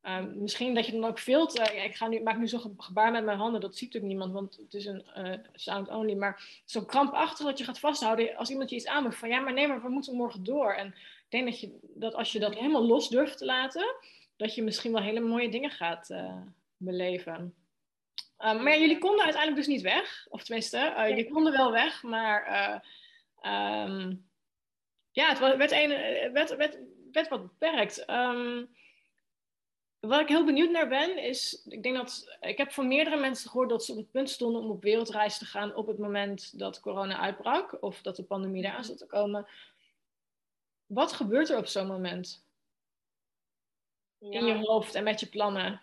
[0.09, 1.61] Um, misschien dat je dan ook veel te.
[1.75, 4.33] Ja, ik ga nu, maak nu zo'n gebaar met mijn handen, dat ziet ook niemand,
[4.33, 6.15] want het is een uh, sound only.
[6.15, 9.53] Maar zo krampachtig dat je gaat vasthouden als iemand je iets aanmoedigt van ja, maar
[9.53, 10.73] nee, maar we moeten morgen door.
[10.73, 13.97] En ik denk dat, je, dat als je dat helemaal los durft te laten,
[14.37, 16.43] dat je misschien wel hele mooie dingen gaat uh,
[16.77, 17.55] beleven.
[18.39, 20.27] Um, maar ja, jullie konden uiteindelijk dus niet weg.
[20.29, 22.83] Of tenminste, uh, je konden wel weg, maar
[23.43, 24.29] um,
[25.11, 25.89] ja, het werd, een,
[26.33, 26.79] werd, werd,
[27.13, 28.05] werd wat beperkt.
[30.07, 33.51] Waar ik heel benieuwd naar ben, is, ik denk dat, ik heb van meerdere mensen
[33.51, 36.59] gehoord dat ze op het punt stonden om op wereldreis te gaan op het moment
[36.59, 39.47] dat corona uitbrak of dat de pandemie eraan zat te komen.
[40.87, 42.47] Wat gebeurt er op zo'n moment?
[44.19, 45.83] In je hoofd en met je plannen?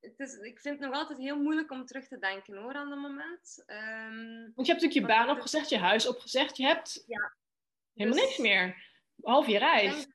[0.00, 2.88] Het is, ik vind het nog altijd heel moeilijk om terug te denken hoor, aan
[2.88, 3.64] dat moment.
[3.66, 7.32] Um, Want je hebt natuurlijk je baan opgezegd, je huis opgezegd, je hebt ja.
[7.94, 8.88] helemaal dus, niks meer.
[9.14, 10.06] Behalve je reis.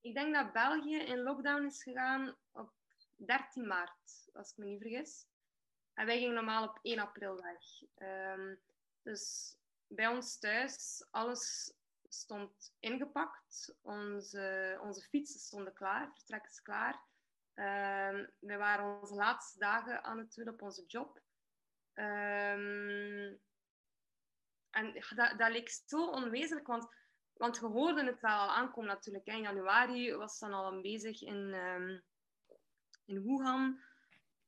[0.00, 2.72] Ik denk dat België in lockdown is gegaan op
[3.16, 5.26] 13 maart, als ik me niet vergis.
[5.94, 7.82] En wij gingen normaal op 1 april weg.
[7.96, 8.60] Um,
[9.02, 9.56] dus
[9.86, 11.74] bij ons thuis, alles
[12.08, 13.76] stond ingepakt.
[13.82, 17.06] Onze, onze fietsen stonden klaar, vertrek is klaar.
[17.54, 21.20] Um, we waren onze laatste dagen aan het doen op onze job.
[21.94, 23.40] Um,
[24.70, 26.94] en dat, dat leek zo onwezenlijk, want
[27.38, 29.26] want je hoorde het wel al aankomen natuurlijk.
[29.26, 32.02] In januari was dan al bezig in, um,
[33.04, 33.80] in Wuhan.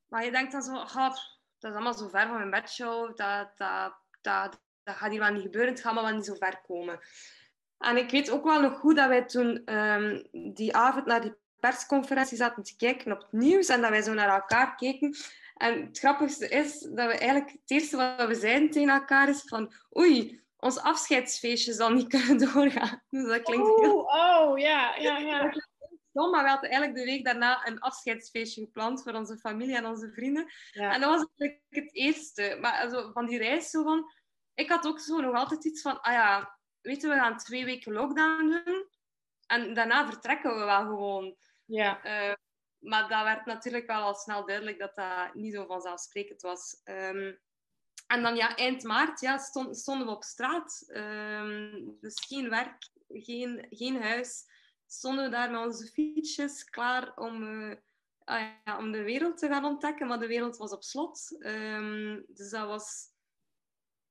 [0.08, 3.16] Maar je denkt dan zo, dat is allemaal zo ver van mijn bedshow.
[3.16, 5.70] Dat, dat, dat, dat gaat hier wel niet gebeuren.
[5.70, 7.00] Het gaat maar wel niet zo ver komen.
[7.78, 11.34] En ik weet ook wel nog goed dat wij toen um, die avond naar die
[11.60, 15.16] persconferentie zaten te kijken op het nieuws en dat wij zo naar elkaar keken.
[15.56, 19.42] En het grappigste is dat we eigenlijk het eerste wat we zeiden tegen elkaar is
[19.42, 23.02] van oei, ons afscheidsfeestje zal niet kunnen doorgaan.
[23.08, 24.00] Dus dat klinkt oh, heel...
[24.00, 25.52] Oh, ja, ja, ja.
[26.10, 29.86] Stom, maar we hadden eigenlijk de week daarna een afscheidsfeestje gepland voor onze familie en
[29.86, 30.52] onze vrienden.
[30.70, 30.92] Ja.
[30.94, 32.58] En dat was eigenlijk het eerste.
[32.60, 34.12] Maar also, van die reis zo van...
[34.54, 36.00] Ik had ook zo nog altijd iets van...
[36.00, 38.88] Ah ja, weet je, we gaan twee weken lockdown doen.
[39.46, 41.36] En daarna vertrekken we wel gewoon.
[41.64, 42.04] Ja.
[42.04, 42.34] Uh,
[42.78, 46.80] maar dat werd natuurlijk wel al snel duidelijk dat dat niet zo vanzelfsprekend was.
[46.84, 47.40] Um,
[48.10, 50.84] en dan ja, eind maart ja, stond, stonden we op straat.
[50.88, 54.44] Um, dus geen werk, geen, geen huis.
[54.86, 57.76] Stonden we daar met onze fietsjes klaar om, uh,
[58.24, 60.06] ah, ja, om de wereld te gaan ontdekken.
[60.06, 61.36] Maar de wereld was op slot.
[61.38, 63.06] Um, dus dat, was,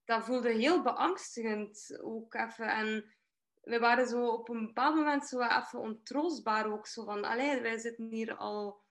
[0.06, 2.68] dat voelde heel beangstigend ook even.
[2.68, 3.14] En
[3.62, 6.88] we waren zo op een bepaald moment zo even ontroostbaar ook.
[6.88, 8.82] Zo van, allee, wij zitten hier al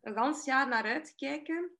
[0.00, 1.76] een gans jaar naar uitkijken.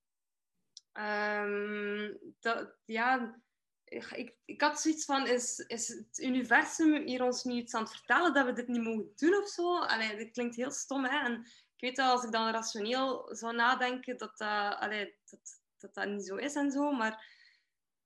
[0.99, 3.41] Um, dat, ja,
[3.85, 7.97] ik, ik had zoiets van, is, is het universum hier ons nu iets aan het
[7.97, 9.81] vertellen dat we dit niet mogen doen of zo?
[9.81, 11.19] Dat klinkt heel stom, hè?
[11.19, 11.41] En
[11.77, 16.09] ik weet dat als ik dan rationeel zou nadenken, dat dat, allee, dat, dat, dat
[16.09, 17.35] niet zo is en zo, maar...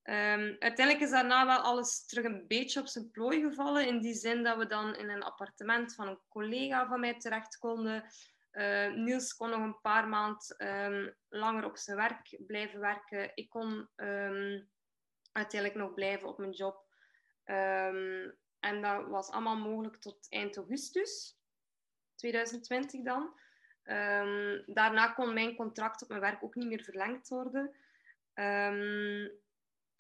[0.05, 3.87] Um, uiteindelijk is daarna wel alles terug een beetje op zijn plooi gevallen.
[3.87, 7.59] In die zin dat we dan in een appartement van een collega van mij terecht
[7.59, 8.05] konden.
[8.53, 13.31] Uh, Niels kon nog een paar maanden um, langer op zijn werk blijven werken.
[13.35, 14.71] Ik kon um,
[15.33, 16.85] uiteindelijk nog blijven op mijn job.
[17.45, 21.39] Um, en dat was allemaal mogelijk tot eind augustus
[22.17, 23.35] 2020 dan.
[24.67, 27.75] daarna kon mijn contract op mijn werk ook niet meer verlengd worden.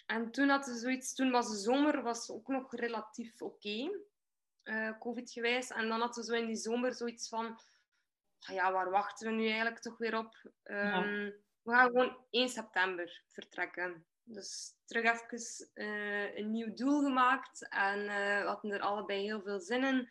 [0.06, 3.90] en toen, had zoiets, toen was de zomer was ook nog relatief oké,
[4.64, 5.70] uh, covid-gewijs.
[5.70, 7.60] En dan hadden ze zo in die zomer zoiets van
[8.46, 10.34] ja, waar wachten we nu eigenlijk toch weer op?
[10.64, 14.04] Um, We gaan gewoon 1 september vertrekken.
[14.24, 17.68] Dus terug even uh, een nieuw doel gemaakt.
[17.68, 20.08] En uh, we hadden er allebei heel veel zin in.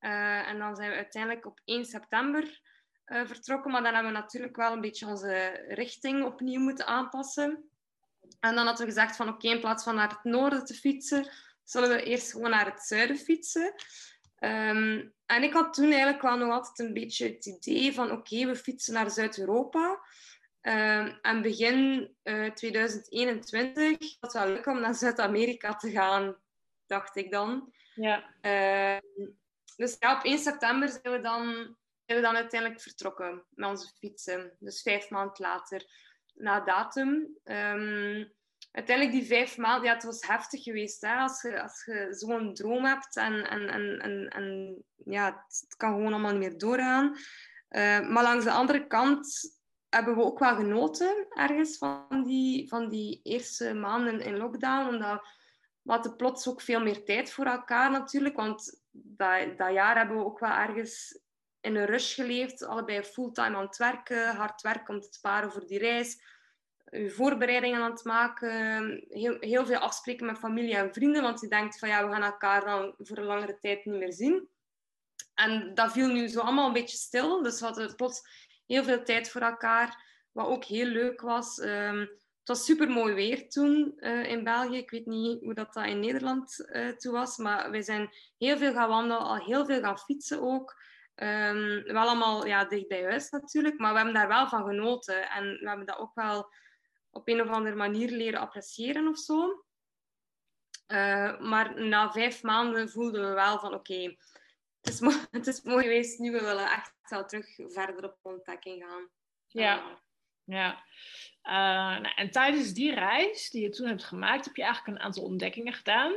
[0.00, 2.62] Uh, en dan zijn we uiteindelijk op 1 september
[3.04, 3.70] vertrokken.
[3.70, 7.68] Maar dan hebben we natuurlijk wel een beetje onze richting opnieuw moeten aanpassen.
[8.40, 11.30] En dan hadden we gezegd van oké, in plaats van naar het noorden te fietsen,
[11.64, 13.74] zullen we eerst gewoon naar het zuiden fietsen.
[14.44, 18.46] Um, en ik had toen eigenlijk wel nog altijd een beetje het idee van oké,
[18.46, 20.00] we fietsen naar Zuid-Europa.
[20.60, 26.36] Um, en begin uh, 2021 was het wel leuk om naar Zuid-Amerika te gaan,
[26.86, 27.72] dacht ik dan.
[27.94, 28.34] Ja.
[28.42, 28.98] Uh,
[29.76, 31.44] dus ja, op 1 september zijn we, dan,
[32.06, 34.56] zijn we dan uiteindelijk vertrokken met onze fietsen.
[34.58, 35.84] Dus vijf maanden later,
[36.34, 37.38] na datum.
[37.44, 38.32] Um,
[38.74, 41.00] uiteindelijk die vijf maanden, ja, het was heftig geweest.
[41.00, 41.14] Hè?
[41.14, 46.12] Als je, als je zo'n droom hebt en, en, en, en, ja, het, kan gewoon
[46.12, 47.16] allemaal niet meer doorgaan.
[47.70, 49.40] Uh, maar langs de andere kant
[49.88, 54.86] hebben we ook wel genoten ergens van die, van die eerste maanden in lockdown.
[55.82, 58.36] Omdat we plots ook veel meer tijd voor elkaar natuurlijk.
[58.36, 61.20] Want dat, dat jaar hebben we ook wel ergens
[61.60, 62.64] in een rush geleefd.
[62.64, 66.33] Allebei fulltime aan het werken, hard werken om te sparen voor die reis
[67.06, 71.78] voorbereidingen aan het maken, heel, heel veel afspreken met familie en vrienden, want je denkt
[71.78, 74.48] van ja, we gaan elkaar dan voor een langere tijd niet meer zien.
[75.34, 78.20] En dat viel nu zo allemaal een beetje stil, dus we hadden plots
[78.66, 80.02] heel veel tijd voor elkaar,
[80.32, 81.58] wat ook heel leuk was.
[81.58, 82.00] Um,
[82.38, 84.76] het was super mooi weer toen uh, in België.
[84.76, 88.56] Ik weet niet hoe dat, dat in Nederland uh, toen was, maar wij zijn heel
[88.56, 90.82] veel gaan wandelen, al heel veel gaan fietsen ook.
[91.16, 95.30] Um, wel allemaal ja, dicht bij huis natuurlijk, maar we hebben daar wel van genoten.
[95.30, 96.52] En we hebben dat ook wel
[97.14, 99.64] op een of andere manier leren appreciëren of zo.
[100.88, 104.18] Uh, maar na vijf maanden voelden we wel van oké, okay,
[104.80, 108.18] het, is mooi, het is mooi geweest, nu we willen echt wel terug verder op
[108.22, 109.08] ontdekking gaan.
[109.46, 109.96] Ja, uh,
[110.44, 110.84] ja.
[111.42, 115.04] Uh, nou, en tijdens die reis die je toen hebt gemaakt, heb je eigenlijk een
[115.04, 116.12] aantal ontdekkingen gedaan.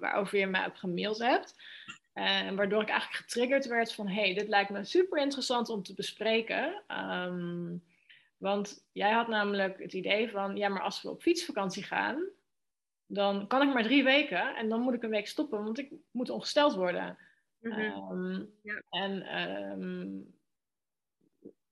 [0.00, 1.54] waarover je mij op gemaild hebt.
[2.12, 4.08] En waardoor ik eigenlijk getriggerd werd van...
[4.08, 6.84] hey, dit lijkt me super interessant om te bespreken.
[6.88, 7.82] Um,
[8.36, 12.28] want jij had namelijk het idee van, ja, maar als we op fietsvakantie gaan,
[13.06, 15.92] dan kan ik maar drie weken en dan moet ik een week stoppen, want ik
[16.10, 17.18] moet ongesteld worden.
[17.60, 17.72] Mm
[18.10, 18.82] um, ja.
[18.90, 20.34] En um,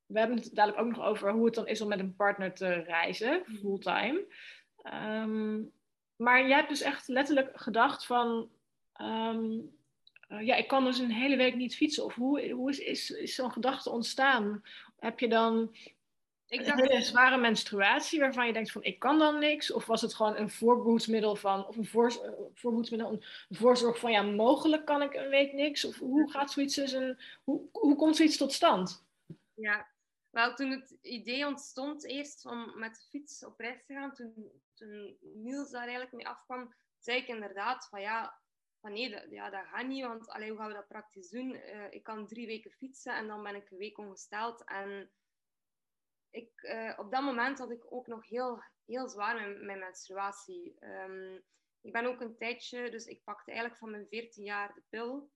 [0.06, 2.54] we hebben het dadelijk ook nog over hoe het dan is om met een partner
[2.54, 3.56] te reizen, mhm.
[3.56, 4.24] fulltime.
[4.92, 5.72] Um,
[6.16, 8.50] maar jij hebt dus echt letterlijk gedacht van,
[8.92, 9.60] ehm,
[10.28, 12.04] eh, ja, ik kan dus een hele week niet fietsen.
[12.04, 14.62] Of hoe, hoe is, is, is zo'n gedachte ontstaan?
[14.98, 15.76] Heb je dan
[16.46, 19.72] ik dacht, een zware menstruatie waarvan je denkt van ik kan dan niks?
[19.72, 24.22] Of was het gewoon een voorbehoedsmiddel van, of een uh, voorbehoedsmiddel, een voorzorg van ja,
[24.22, 25.84] mogelijk kan ik een week niks?
[25.84, 29.06] Of hoe gaat zoiets dus een, hoe, hoe komt zoiets tot stand?
[29.54, 29.88] Ja,
[30.30, 34.50] wel toen het idee ontstond eerst om met de fiets op reis te gaan, toen,
[34.74, 38.38] toen Niels daar eigenlijk mee afkwam, zei ik inderdaad van ja,
[38.80, 41.54] van nee, dat, ja, dat gaat niet, want allee, hoe gaan we dat praktisch doen?
[41.54, 45.10] Uh, ik kan drie weken fietsen en dan ben ik een week ongesteld en
[46.34, 50.76] ik, uh, op dat moment had ik ook nog heel, heel zwaar met mijn menstruatie.
[50.80, 51.42] Um,
[51.80, 55.30] ik ben ook een tijdje, dus ik pakte eigenlijk van mijn 14 jaar de pil.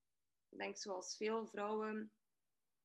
[0.49, 2.11] Ik denk zoals veel vrouwen, een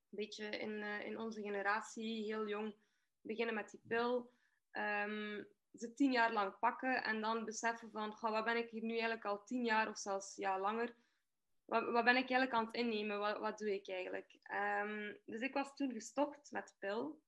[0.10, 2.76] beetje in, uh, in onze generatie, heel jong,
[3.22, 4.32] beginnen met die pil.
[4.72, 8.92] Um, ze tien jaar lang pakken en dan beseffen van, wat ben ik hier nu
[8.92, 10.96] eigenlijk al tien jaar of zelfs ja, langer?
[11.66, 13.40] Wat, wat ben ik eigenlijk aan het innemen?
[13.40, 14.40] Wat, doe ik eigenlijk?
[14.84, 17.22] Um, dus ik was toen gestopt met de pil.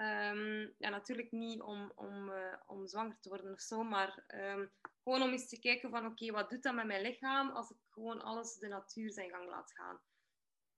[0.00, 4.70] Um, ja, natuurlijk niet om, om, uh, om zwanger te worden of zo, maar um,
[5.02, 7.76] gewoon om eens te kijken van oké, wat doet dat met mijn lichaam als ik
[7.88, 10.00] gewoon alles de natuur zijn gang laat gaan.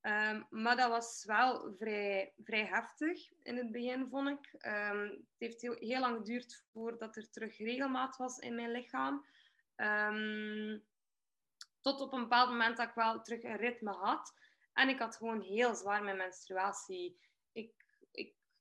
[0.03, 4.49] Um, maar dat was wel vrij, vrij heftig in het begin, vond ik.
[4.61, 9.27] het heeft heel, heel lang geduurd voordat er terug regelmaat was in mijn lichaam.
[11.81, 14.35] tot op een bepaald moment dat ik wel terug een ritme had.
[14.73, 17.19] En ik had gewoon heel zwaar mijn menstruatie.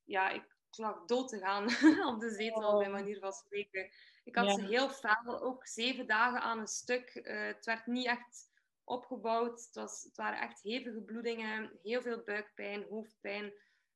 [0.10, 1.64] Ja, ik lag dood te gaan
[2.14, 3.90] op de zetel, op mijn manier van spreken.
[4.24, 7.16] Ik had ze heel fel, ook zeven dagen aan een stuk.
[7.16, 8.52] Uh, het werd niet echt
[8.84, 9.66] opgebouwd.
[9.66, 13.54] Het, was, het waren echt hevige bloedingen, heel veel buikpijn, hoofdpijn,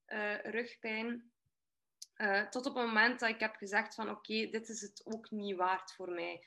[0.08, 1.32] uh, rugpijn.
[2.18, 5.32] Uh, tot op het moment dat ik heb gezegd van oké, dit is het ook
[5.32, 6.46] niet waard voor mij.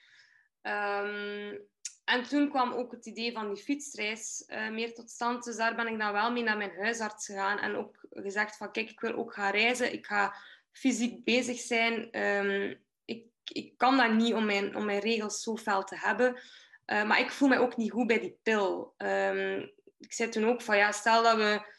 [0.62, 1.68] Um,
[2.06, 5.44] en toen kwam ook het idee van die fietsreis uh, meer tot stand.
[5.44, 7.58] Dus daar ben ik dan wel mee naar mijn huisarts gegaan.
[7.58, 9.92] En ook gezegd van, kijk, ik wil ook gaan reizen.
[9.92, 10.34] Ik ga
[10.72, 12.22] fysiek bezig zijn.
[12.22, 16.40] Um, ik, ik kan dat niet om mijn, om mijn regels zo fel te hebben.
[16.86, 18.94] Uh, maar ik voel me ook niet goed bij die pil.
[18.98, 21.74] Um, ik zei toen ook van, ja, stel dat we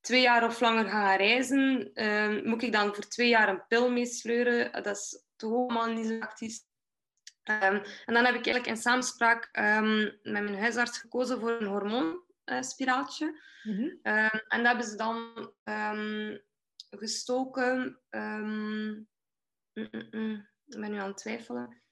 [0.00, 3.90] twee jaar of langer gaan reizen, um, moet ik dan voor twee jaar een pil
[3.90, 4.82] meesleuren?
[4.82, 6.58] Dat is toch allemaal niet zo actief.
[7.44, 11.66] Um, en dan heb ik eigenlijk in samenspraak um, met mijn huisarts gekozen voor een
[11.66, 13.26] hormoonspiraaltje.
[13.26, 14.12] Uh, mm -hmm.
[14.12, 15.50] um, en dat hebben ze dan
[16.90, 18.00] gestoken.
[18.10, 19.08] Mm,
[19.74, 21.82] mm, mm, ik ben nu aan het twijfelen.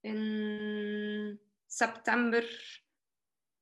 [0.00, 2.44] In september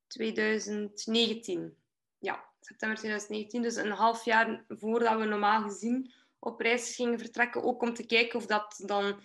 [0.07, 1.77] 2019.
[2.19, 3.63] Ja, september 2019.
[3.63, 7.63] Dus een half jaar voordat we normaal gezien op reis gingen vertrekken.
[7.63, 9.21] Ook om te kijken of dat dan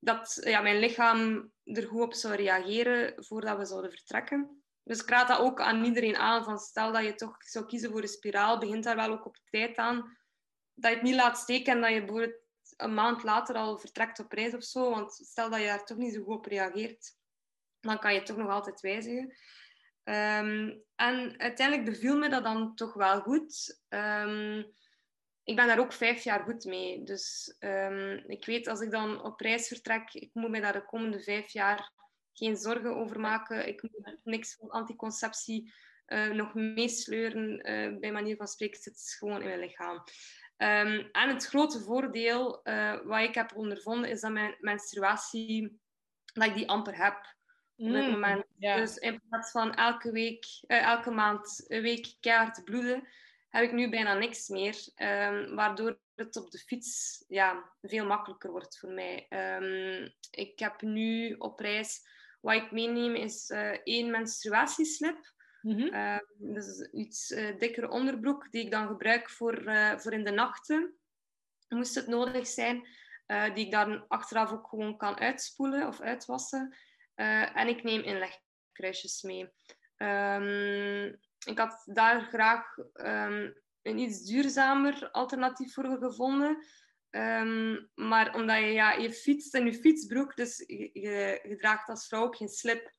[0.00, 4.64] dat ja, mijn lichaam er goed op zou reageren voordat we zouden vertrekken.
[4.82, 6.44] Dus ik raad dat ook aan iedereen aan.
[6.44, 9.38] Van stel dat je toch zou kiezen voor een spiraal, begint daar wel ook op
[9.50, 10.18] tijd aan.
[10.74, 12.42] Dat je het niet laat steken en dat je bijvoorbeeld
[12.76, 14.90] een maand later al vertrekt op reis of zo.
[14.90, 17.16] Want stel dat je daar toch niet zo goed op reageert,
[17.80, 19.36] dan kan je het toch nog altijd wijzigen.
[20.04, 23.80] Um, en uiteindelijk beviel me dat dan toch wel goed.
[23.88, 24.74] Um,
[25.44, 27.02] ik ben daar ook vijf jaar goed mee.
[27.02, 30.84] Dus um, ik weet als ik dan op reis vertrek, ik moet me daar de
[30.84, 31.92] komende vijf jaar
[32.32, 33.68] geen zorgen over maken.
[33.68, 35.72] Ik moet niks van anticonceptie
[36.06, 37.70] uh, nog meesleuren.
[37.70, 39.94] Uh, bij manier van spreken zit het gewoon in mijn lichaam.
[40.56, 45.80] Um, en het grote voordeel uh, wat ik heb ondervonden is dat mijn menstruatie,
[46.32, 47.16] dat ik die amper heb.
[47.76, 48.44] op dit mm, moment.
[48.58, 48.76] Yeah.
[48.76, 53.08] Dus in plaats van elke week, elke maand een week keihard bloeden,
[53.54, 54.76] heb ik nu bijna niks meer.
[54.96, 59.26] Um, waardoor het op de fiets ja, veel makkelijker wordt voor mij.
[59.30, 62.00] Um, ik heb nu op reis,
[62.40, 65.32] wat ik meeneem, is uh, één menstruatieslip.
[65.60, 65.94] Mm -hmm.
[65.94, 70.30] uh, dus iets uh, dikkere onderbroek die ik dan gebruik voor, uh, voor in de
[70.30, 70.94] nachten.
[71.68, 72.86] Moest het nodig zijn.
[73.54, 76.76] die ik dan achteraf ook gewoon kan uitspoelen of uitwassen.
[77.54, 79.52] en ik neem inlegkruisjes mee.
[79.96, 86.64] Um, ik had daar graag um, een iets duurzamer alternatief voor gevonden.
[87.10, 92.06] Um, maar omdat je, ja, je fietst in je fietsbroek, dus je, je, draagt als
[92.06, 92.92] vrouw ook geen slip.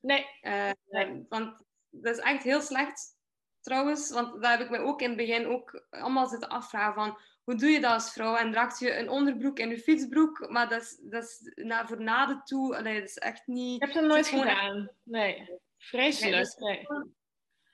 [0.00, 0.26] Nee.
[0.42, 1.26] Uh, nee.
[1.28, 3.16] Want dat is echt heel slecht,
[3.60, 4.10] trouwens.
[4.10, 7.18] Want daar heb ik me ook in het begin ook allemaal zitten afvragen van...
[7.44, 8.36] Hoe doe je dat als vrouw?
[8.36, 10.50] En draagt je een onderbroek en je fietsbroek?
[10.50, 12.76] Maar dat is, dat is naar voor naden toe...
[12.76, 13.82] Allee, dat is echt niet...
[13.82, 14.90] Ik heb het nooit gedaan.
[15.02, 15.58] Nee.
[15.76, 16.32] Vreselijk.
[16.32, 16.86] Nee, dus nee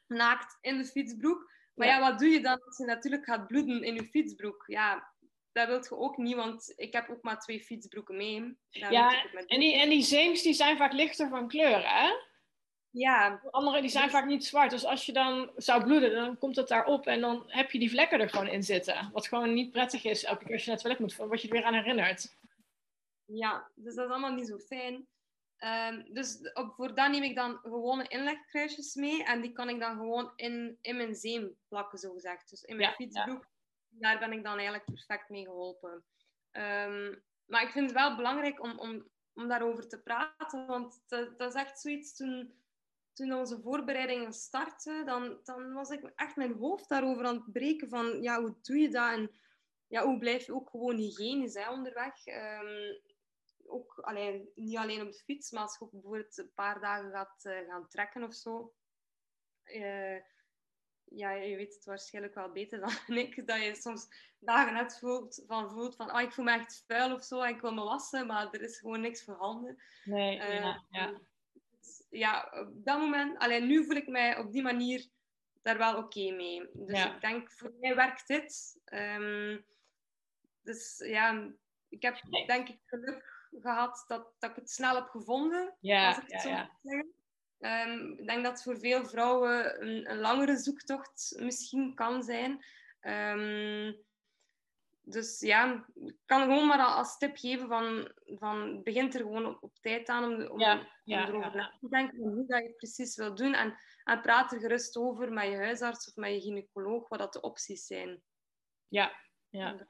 [0.09, 1.53] naakt in de fietsbroek.
[1.75, 2.01] Maar ja.
[2.01, 4.65] wat doe je dan als je natuurlijk gaat bloeden in je fietsbroek?
[4.67, 5.13] Ja,
[5.53, 8.59] dat wilt je ook niet, want ik heb ook maar twee fietsbroeken mee.
[8.69, 12.11] ja, en die, en die zeems die zijn vaak lichter van kleur, hè?
[12.91, 13.41] Ja.
[13.51, 14.71] Anderen die zijn Dus- vaak niet zwart.
[14.71, 17.91] Dus als je dan zou bloeden, dan komt het daarop en dan heb je die
[17.91, 19.11] vlekken er gewoon in zitten.
[19.13, 21.49] Wat gewoon niet prettig is elke keer als je naar het toilet moet, wat je
[21.49, 22.37] er weer aan herinnert.
[23.25, 25.07] Ja, dus dat is allemaal niet zo fijn.
[25.57, 29.81] Ehm, dus op, voor dat neem ik dan gewone inlegkruisjes mee en die kan ik
[29.81, 32.51] dan gewoon in, in mijn zeem plakken, zogezegd.
[32.51, 33.47] Dus in mijn Ja, fietsbroek,
[33.89, 36.05] daar ben ik dan eigenlijk perfect mee geholpen.
[36.51, 41.39] Ehm, maar ik vind het wel belangrijk om, om, om daarover te praten, want dat,
[41.39, 42.55] dat is echt zoiets toen,
[43.13, 47.89] toen onze voorbereidingen startten, dan, dan was ik echt mijn hoofd daarover aan het breken
[47.89, 49.31] van, ja, hoe doe je dat en
[49.87, 52.27] ja, hoe blijf je ook gewoon hygiënisch hè, onderweg?
[52.27, 52.95] Ehm,
[53.69, 57.11] ook alleen, niet alleen op de fiets, maar als je ook bijvoorbeeld een paar dagen
[57.11, 58.75] gaat eh, gaan trekken of zo.
[59.63, 60.17] eh,
[61.09, 64.09] ja, je weet het waarschijnlijk wel beter dan ik, dat je soms
[64.39, 67.55] dagen net voelt van, voelt van ah, ik voel me echt vuil of zo en
[67.55, 69.83] ik wil me wassen, maar er is gewoon niks voorhanden.
[70.05, 71.21] Nee, Eh, ja, ja.
[71.81, 75.07] dus ja, op dat moment, alleen nu voel ik mij op die manier
[75.63, 76.69] daar wel oké mee.
[76.73, 77.15] Dus Ja.
[77.15, 78.81] ik denk, voor mij werkt dit.
[78.85, 79.61] Ehm,
[80.63, 81.53] dus ja,
[81.89, 86.17] ik heb denk ik geluk gehad dat, dat ik het snel heb gevonden, Ja, als
[86.17, 86.71] ik het ja, zo ja.
[86.83, 87.15] zeggen.
[87.59, 92.65] Ehm, ik denk dat het voor veel vrouwen een, een langere zoektocht misschien kan zijn.
[93.01, 93.93] Ehm,
[95.09, 99.63] dus ja, ik kan gewoon maar als tip geven van, van begin er gewoon op,
[99.63, 102.59] op tijd aan om, om, Ja, om ja, erover ja, na te denken hoe dat
[102.59, 103.55] je het precies wil doen.
[103.55, 107.33] En, en praat er gerust over met je huisarts of met je gynaecoloog, wat dat
[107.33, 108.23] de opties zijn.
[108.89, 109.13] Ja,
[109.49, 109.89] ja.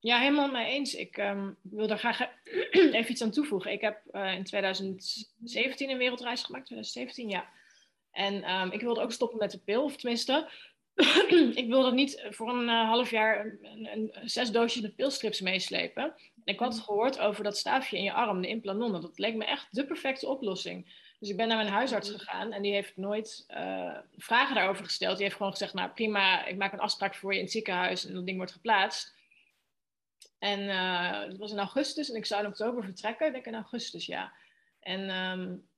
[0.00, 0.94] Ja, helemaal mee eens.
[0.94, 2.20] Ik ehm, wil daar graag
[2.70, 3.72] even iets aan toevoegen.
[3.72, 7.48] Ik heb eh, in 2017 een wereldreis gemaakt, 2017, ja.
[8.10, 10.48] En ehm, ik wilde ook stoppen met de pil, of tenminste,
[11.54, 15.40] ik wilde niet voor een eh, half jaar een, een, een zes doosjes met pilstrips
[15.40, 16.02] meeslepen.
[16.44, 18.92] En ik had gehoord over dat staafje in je arm, de implanon.
[18.92, 21.08] Dat leek me echt de perfecte oplossing.
[21.18, 25.14] Dus ik ben naar mijn huisarts gegaan en die heeft nooit eh, vragen daarover gesteld.
[25.14, 28.06] Die heeft gewoon gezegd, nou prima, ik maak een afspraak voor je in het ziekenhuis
[28.06, 29.18] en dat ding wordt geplaatst.
[30.40, 33.26] En uh, dat was in augustus en ik zou in oktober vertrekken.
[33.26, 34.32] Ik denk in augustus, ja.
[34.80, 35.68] En um,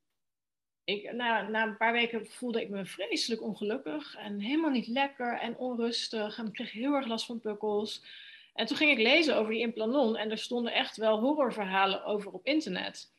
[0.84, 5.38] ik, na, na een paar weken voelde ik me vreselijk ongelukkig en helemaal niet lekker
[5.38, 6.38] en onrustig.
[6.38, 8.04] En ik kreeg heel erg last van pukkels.
[8.54, 12.30] En toen ging ik lezen over die implanon en er stonden echt wel horrorverhalen over
[12.30, 13.12] op internet.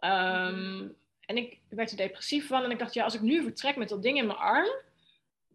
[0.00, 0.94] Um, mm-hmm.
[1.20, 3.88] En ik werd er depressief van en ik dacht, ja, als ik nu vertrek met
[3.88, 4.68] dat ding in mijn arm,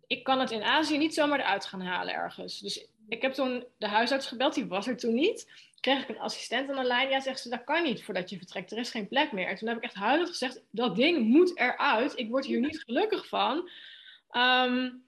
[0.07, 2.59] ik kan het in Azië niet zomaar eruit gaan halen ergens.
[2.59, 5.51] Dus ik heb toen de huisarts gebeld, die was er toen niet.
[5.79, 7.09] Kreeg ik een assistent aan de lijn.
[7.09, 8.71] Ja, zegt ze, dat kan niet voordat je vertrekt.
[8.71, 9.47] Er is geen plek meer.
[9.47, 12.17] En toen heb ik echt huilend gezegd, dat ding moet eruit.
[12.17, 13.69] Ik word hier niet gelukkig van.
[14.31, 15.03] Um,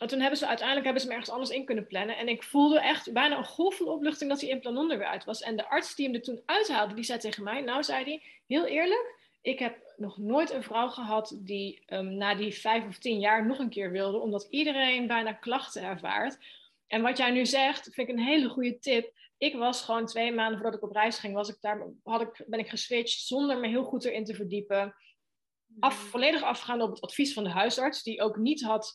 [0.00, 2.16] en toen hebben ze uiteindelijk hebben ze me ergens anders in kunnen plannen.
[2.16, 5.24] En ik voelde echt bijna een golf van opluchting dat die implanon er weer uit
[5.24, 5.42] was.
[5.42, 8.22] En de arts die hem er toen uithaalde, die zei tegen mij, nou zei hij,
[8.46, 12.98] heel eerlijk, ik heb nog nooit een vrouw gehad die um, na die vijf of
[12.98, 16.38] tien jaar nog een keer wilde, omdat iedereen bijna klachten ervaart.
[16.86, 19.12] En wat jij nu zegt, vind ik een hele goede tip.
[19.38, 22.44] Ik was gewoon twee maanden voordat ik op reis ging, was ik daar, had ik,
[22.46, 24.94] ben ik geswitcht zonder me heel goed erin te verdiepen.
[25.78, 28.94] Af, volledig afgegaan op het advies van de huisarts, die ook niet had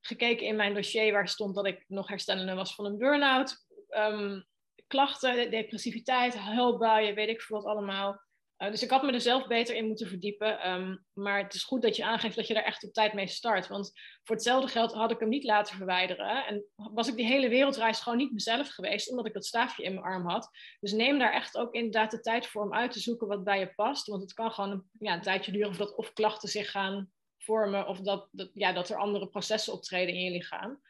[0.00, 3.66] gekeken in mijn dossier waar stond dat ik nog herstellende was van een burn-out.
[3.90, 4.46] Um,
[4.86, 8.23] klachten, depressiviteit, huilbuien, weet ik veel wat allemaal.
[8.58, 10.70] Uh, dus ik had me er zelf beter in moeten verdiepen.
[10.70, 13.28] Um, maar het is goed dat je aangeeft dat je daar echt op tijd mee
[13.28, 13.68] start.
[13.68, 13.92] Want
[14.22, 16.46] voor hetzelfde geld had ik hem niet laten verwijderen.
[16.46, 19.94] En was ik die hele wereldreis gewoon niet mezelf geweest, omdat ik dat staafje in
[19.94, 20.50] mijn arm had.
[20.80, 23.58] Dus neem daar echt ook inderdaad de tijd voor om uit te zoeken wat bij
[23.58, 24.06] je past.
[24.06, 27.86] Want het kan gewoon een, ja, een tijdje duren voordat of klachten zich gaan vormen,
[27.86, 30.80] of dat, dat, ja, dat er andere processen optreden in je lichaam.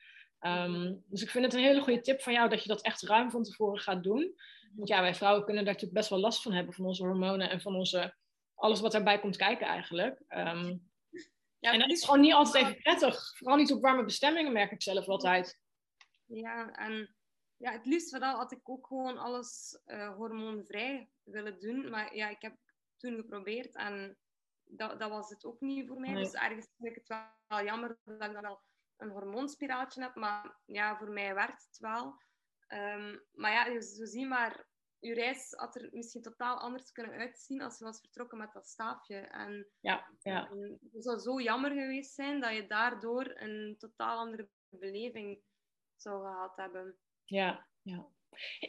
[0.40, 3.02] Um, dus ik vind het een hele goede tip van jou dat je dat echt
[3.02, 4.34] ruim van tevoren gaat doen.
[4.76, 7.50] Want ja, wij vrouwen kunnen daar natuurlijk best wel last van hebben, van onze hormonen
[7.50, 8.16] en van onze,
[8.54, 10.22] alles wat daarbij komt kijken eigenlijk.
[10.28, 10.90] Um,
[11.58, 13.36] ja, en dat is gewoon niet altijd even prettig.
[13.36, 15.60] Vooral niet op warme bestemmingen, merk ik zelf altijd.
[16.26, 17.14] Ja, en
[17.56, 21.90] ja, het liefst vooral had ik ook gewoon alles uh, hormoonvrij willen doen.
[21.90, 22.56] Maar ja, ik heb
[22.96, 24.18] toen geprobeerd en
[24.64, 26.12] dat, dat was het ook niet voor mij.
[26.12, 26.22] Nee.
[26.22, 28.62] Dus ergens vind ik het wel, wel jammer dat ik dan wel
[28.96, 30.14] een hormoonspiraaltje heb.
[30.14, 32.22] Maar ja, voor mij werkt het wel.
[32.74, 34.66] Um, maar ja, zo zie maar,
[34.98, 38.68] je reis had er misschien totaal anders kunnen uitzien als je was vertrokken met dat
[38.68, 39.16] staafje.
[39.16, 40.50] En ja, ja.
[40.92, 45.40] Het zou zo jammer geweest zijn dat je daardoor een totaal andere beleving
[45.96, 46.98] zou gehad hebben.
[47.24, 48.06] Ja, ja.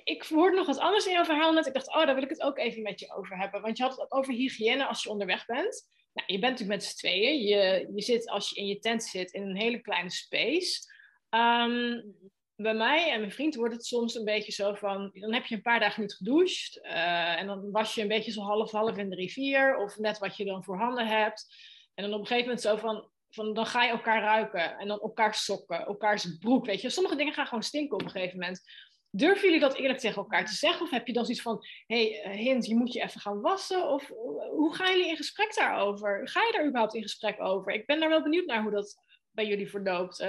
[0.04, 1.66] Ik hoorde nog wat anders in jouw verhaal net.
[1.66, 3.62] Ik dacht, oh, daar wil ik het ook even met je over hebben.
[3.62, 5.90] Want je had het over hygiëne als je onderweg bent.
[6.14, 7.42] Nou, je bent natuurlijk met z'n tweeën.
[7.42, 10.94] Je, je zit, als je in je tent zit, in een hele kleine space.
[11.30, 12.16] Um,
[12.56, 15.12] bij mij en mijn vriend wordt het soms een beetje zo van...
[15.14, 16.80] Dan heb je een paar dagen niet gedoucht.
[16.84, 19.78] Uh, en dan was je een beetje zo half-half in de rivier.
[19.78, 21.56] Of net wat je dan voor handen hebt.
[21.94, 24.78] En dan op een gegeven moment zo van, van dan ga je elkaar ruiken.
[24.78, 26.90] En dan elkaar sokken, elkaars broek, weet je.
[26.90, 28.62] Sommige dingen gaan gewoon stinken op een gegeven moment.
[29.10, 30.82] Durven jullie dat eerlijk tegen elkaar te zeggen?
[30.82, 33.42] Of heb je dan zoiets van, hé hey, eh, Hint, je moet je even gaan
[33.42, 33.90] wassen?
[33.90, 34.08] Of
[34.50, 36.30] hoe gaan jullie in gesprek daarover?
[36.30, 37.74] Ga je daar überhaupt in gesprek over?
[37.74, 38.96] Ik ben daar wel benieuwd naar hoe dat
[39.32, 40.20] bij jullie verloopt.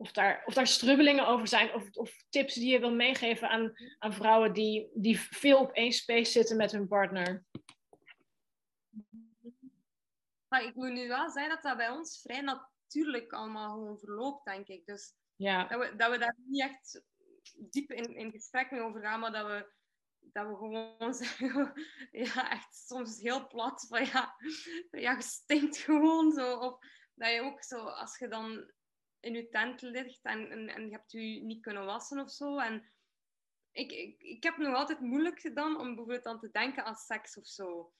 [0.00, 1.74] Of, daar, of daar strubbelingen over zijn.
[1.74, 5.92] Of, of tips die je wil meegeven aan, aan vrouwen die, die veel op één
[5.92, 7.44] space zitten met hun partner.
[10.48, 14.44] Maar ik moet nu wel zeggen dat dat bij ons vrij natuurlijk allemaal gewoon verloopt,
[14.44, 14.86] denk ik.
[14.86, 15.64] Dus ja.
[15.64, 17.02] dat, we, dat we daar niet echt
[17.54, 19.72] diep in, in gesprek mee over gaan, maar dat we,
[20.18, 21.72] dat we gewoon zeggen,
[22.10, 24.34] ja, echt soms heel plat, van ja,
[24.90, 26.56] ja je stinkt gewoon zo.
[26.56, 26.78] Of
[27.14, 28.72] dat je ook zo, als je dan
[29.20, 32.58] in je tent ligt en, en, en je hebt je niet kunnen wassen of zo.
[32.58, 32.84] En
[33.72, 37.38] ik, ik, ik heb nog altijd moeilijk gedaan om bijvoorbeeld aan te denken aan seks
[37.38, 37.92] of zo.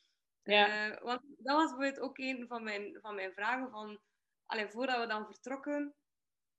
[0.42, 0.90] Ja.
[0.90, 4.00] Uh, want dat was bijvoorbeeld ook een van mijn, van mijn vragen van,
[4.46, 5.94] allee, voordat we dan vertrokken,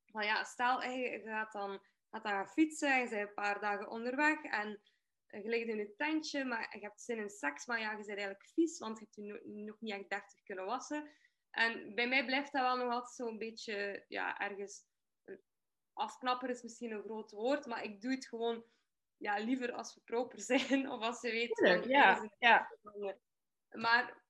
[0.05, 3.89] van ja, stel je gaat dan, gaat dan gaan fietsen, je bent een paar dagen
[3.89, 4.82] onderweg en
[5.28, 8.07] je ligt in je tentje, maar je hebt zin in seks, maar ja, je bent
[8.07, 11.09] eigenlijk vies, want je hebt je nog niet echt deftig kunnen wassen.
[11.52, 14.89] En bij mij blijft dat wel nog altijd zo'n beetje, ja, ergens...
[15.93, 18.64] Afknapper is misschien een groot woord, maar ik doe het gewoon
[19.18, 20.89] ja, liever als we proper zijn.
[20.89, 21.56] Of als weet...
[21.56, 22.70] Tuurlijk, ja, ja.
[23.72, 24.24] Maar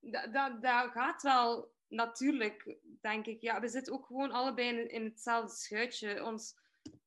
[0.00, 3.40] dat, dat, dat gaat wel natuurlijk, denk ik.
[3.40, 6.24] Ja, we zitten ook gewoon allebei in, in hetzelfde schuitje.
[6.24, 6.54] Ons,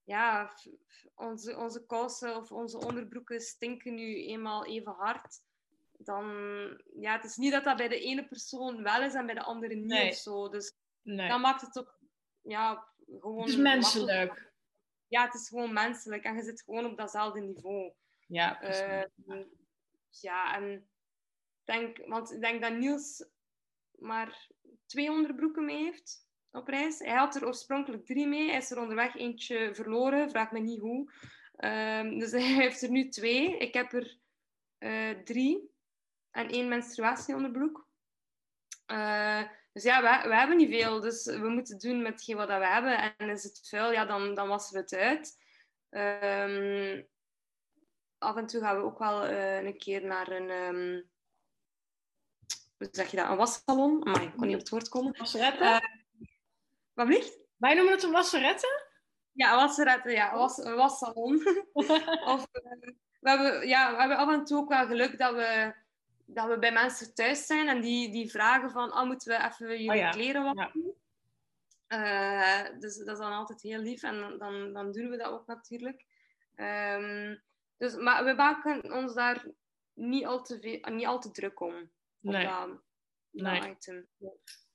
[0.03, 0.53] ja,
[1.15, 5.39] onze, onze kousen of onze onderbroeken stinken nu eenmaal even hard.
[6.03, 6.25] Dan,
[6.99, 9.43] ja, het is niet dat dat bij de ene persoon wel is en bij de
[9.43, 10.09] andere niet nee.
[10.09, 10.49] of zo.
[10.49, 11.27] Dus nee.
[11.27, 11.99] dan maakt het toch
[12.41, 12.87] ja,
[13.19, 13.39] gewoon...
[13.39, 14.53] Het is menselijk.
[15.07, 16.23] Ja, het is gewoon menselijk.
[16.23, 17.93] En je zit gewoon op datzelfde niveau.
[18.27, 19.45] Ja, uh,
[20.09, 20.89] ja, en
[21.63, 23.29] denk, want ik denk dat Niels
[23.91, 24.49] maar
[24.85, 26.99] twee onderbroeken mee heeft op reis.
[26.99, 28.47] Hij had er oorspronkelijk drie mee.
[28.47, 30.29] Hij is er onderweg eentje verloren.
[30.29, 31.11] Vraag me niet hoe.
[31.57, 33.57] Um, dus hij heeft er nu twee.
[33.57, 34.17] Ik heb er
[34.79, 35.70] uh, drie.
[36.31, 37.87] En één menstruatieonderbroek.
[38.87, 39.41] Uh,
[39.73, 40.99] dus ja, we, we, hebben niet veel.
[40.99, 43.17] Dus we moeten doen met wat we hebben.
[43.17, 45.39] En is het vuil, ja, dan, dan wassen we het uit.
[45.89, 47.07] Um,
[48.17, 50.49] af en toe gaan we ook wel uh, een keer naar een...
[50.49, 51.09] Um,
[52.77, 53.29] hoe zeg je dat?
[53.29, 53.99] Een wassalon?
[53.99, 55.17] Maar ik kon niet op het woord komen.
[55.17, 55.67] Wasseretten?
[55.67, 55.79] Uh,
[56.93, 57.39] wat?
[57.57, 58.89] Wij noemen het een wasseretten?
[59.31, 60.37] Ja, wasseretten, ja.
[60.37, 61.35] Was, een wassalon.
[62.33, 62.47] of,
[63.19, 65.75] we, hebben, ja, we hebben af en toe ook wel geluk dat we,
[66.33, 69.67] dat we bij mensen thuis zijn en die, die vragen van, oh, moeten we even
[69.67, 70.09] jullie oh, ja.
[70.09, 70.71] kleren wassen?
[70.83, 70.91] Ja.
[71.91, 75.47] Uh, dus dat is dan altijd heel lief en dan, dan doen we dat ook
[75.47, 76.05] natuurlijk.
[76.55, 77.41] Um,
[77.77, 79.45] dus, maar we maken ons daar
[79.93, 82.47] niet al te, veel, niet al te druk om nee.
[83.31, 83.77] nee.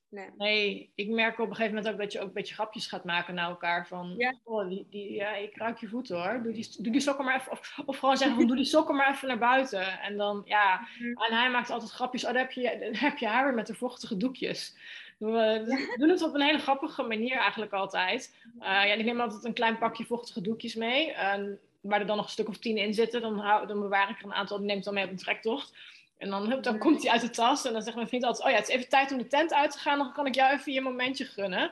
[0.09, 0.29] Nee.
[0.37, 0.89] nee.
[0.95, 3.33] ik merk op een gegeven moment ook dat je ook een beetje grapjes gaat maken
[3.33, 3.87] naar elkaar.
[3.87, 4.35] Van, ja.
[4.43, 6.43] oh, die, die, ja, ik ruik je voeten hoor.
[6.43, 7.51] Doe die, doe die sokken maar even.
[7.51, 10.01] Of, of gewoon zeggen van, doe die sokken maar even naar buiten.
[10.01, 10.87] En dan, ja.
[10.99, 11.23] Mhm.
[11.23, 12.25] En hij maakt altijd grapjes.
[12.25, 14.75] Oh, dan heb je, dan heb je haar weer met de vochtige doekjes.
[15.17, 18.35] We doen het op een hele grappige manier eigenlijk altijd.
[18.59, 21.09] Uh, ja, ik neem altijd een klein pakje vochtige doekjes mee.
[21.09, 21.33] Uh,
[21.81, 23.21] waar er dan nog een stuk of tien in zitten.
[23.21, 24.57] Dan, hou, dan bewaar ik er een aantal.
[24.57, 25.73] Die neem ik dan mee op een trektocht.
[26.17, 28.51] En dan, dan komt hij uit de tas en dan zegt mijn vriend altijd: Oh
[28.51, 30.53] ja, het is even tijd om de tent uit te gaan, dan kan ik jou
[30.53, 31.71] even je momentje gunnen.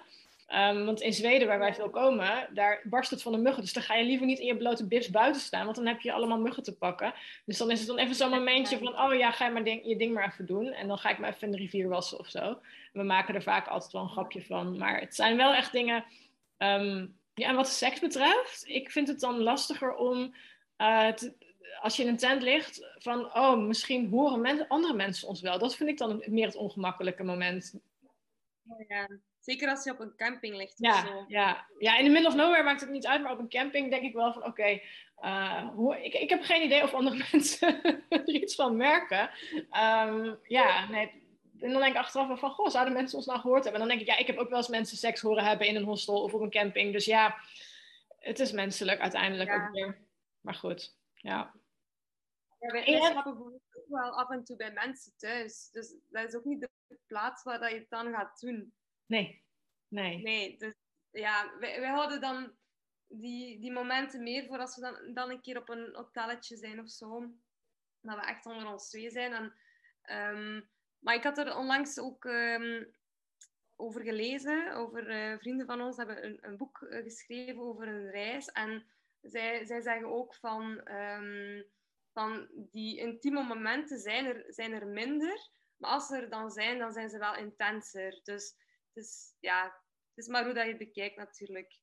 [0.53, 3.63] Um, want in Zweden, waar wij veel komen, daar barst het van de muggen.
[3.63, 6.01] Dus dan ga je liever niet in je blote bibs buiten staan, want dan heb
[6.01, 7.13] je allemaal muggen te pakken.
[7.45, 9.85] Dus dan is het dan even zo'n momentje van: Oh ja, ga je maar ding,
[9.85, 10.67] je ding maar even doen.
[10.67, 12.57] En dan ga ik me even in de rivier wassen of zo.
[12.93, 14.77] we maken er vaak altijd wel een grapje van.
[14.77, 16.05] Maar het zijn wel echt dingen.
[16.57, 20.35] Um, ja, en wat seks betreft, ik vind het dan lastiger om.
[20.77, 21.07] Uh,
[21.81, 25.59] als je in een tent ligt, van oh, misschien horen andere mensen ons wel.
[25.59, 27.79] Dat vind ik dan meer het ongemakkelijke moment.
[28.87, 29.07] Ja,
[29.39, 30.73] zeker als je op een camping ligt.
[30.77, 31.25] Ja, of zo.
[31.27, 31.65] ja.
[31.79, 34.03] ja, in de middle of nowhere maakt het niet uit, maar op een camping denk
[34.03, 34.81] ik wel van oké,
[35.17, 39.29] okay, ik, ik heb geen idee of andere mensen er iets van merken.
[39.71, 41.23] Um, ja, nee.
[41.59, 43.81] En dan denk ik achteraf van, goh, zouden mensen ons nou gehoord hebben?
[43.81, 45.75] En dan denk ik, ja, ik heb ook wel eens mensen seks horen hebben in
[45.75, 46.93] een hostel of op een camping.
[46.93, 47.35] Dus ja,
[48.19, 49.97] het is menselijk uiteindelijk ook weer.
[50.41, 51.53] Maar goed, ja.
[52.71, 55.69] Wij slapen ook wel af en toe bij mensen thuis.
[55.71, 56.69] Dus dat is ook niet de
[57.05, 58.73] plaats waar dat je het dan gaat doen.
[59.05, 59.43] Nee.
[59.87, 60.21] Nee.
[60.21, 60.73] Nee, dus
[61.11, 62.55] ja, wij, wij houden dan
[63.07, 66.79] die, die momenten meer voor als we dan, dan een keer op een hotelletje zijn
[66.79, 67.33] of zo.
[68.01, 69.33] Dat we echt onder ons twee zijn.
[69.33, 69.53] En,
[70.35, 72.95] um, maar ik had er onlangs ook um,
[73.75, 74.73] over gelezen.
[74.73, 78.47] Over uh, vrienden van ons hebben een, een boek uh, geschreven over een reis.
[78.47, 78.85] En
[79.21, 80.91] zij, zij zeggen ook van...
[80.91, 81.65] Um,
[82.15, 86.79] van die intieme momenten zijn er, zijn er minder Maar als ze er dan zijn,
[86.79, 88.19] dan zijn ze wel intenser.
[88.23, 88.55] Dus
[88.93, 91.79] het is, ja, het is maar hoe dat je het bekijkt natuurlijk.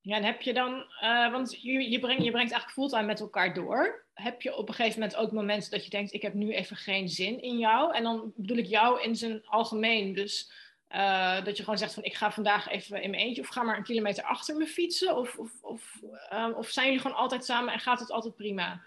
[0.00, 0.72] Ja, en heb je dan,
[1.02, 4.06] uh, want je, je, brengt, je brengt eigenlijk fulltime met elkaar door.
[4.14, 6.76] Heb je op een gegeven moment ook momenten dat je denkt, ik heb nu even
[6.76, 7.94] geen zin in jou?
[7.94, 10.14] En dan bedoel ik jou in zijn algemeen.
[10.14, 10.52] Dus
[10.88, 13.62] uh, dat je gewoon zegt van, ik ga vandaag even in mijn eentje of ga
[13.62, 15.16] maar een kilometer achter me fietsen.
[15.16, 16.00] Of, of, of,
[16.32, 18.82] um, of zijn jullie gewoon altijd samen en gaat het altijd prima?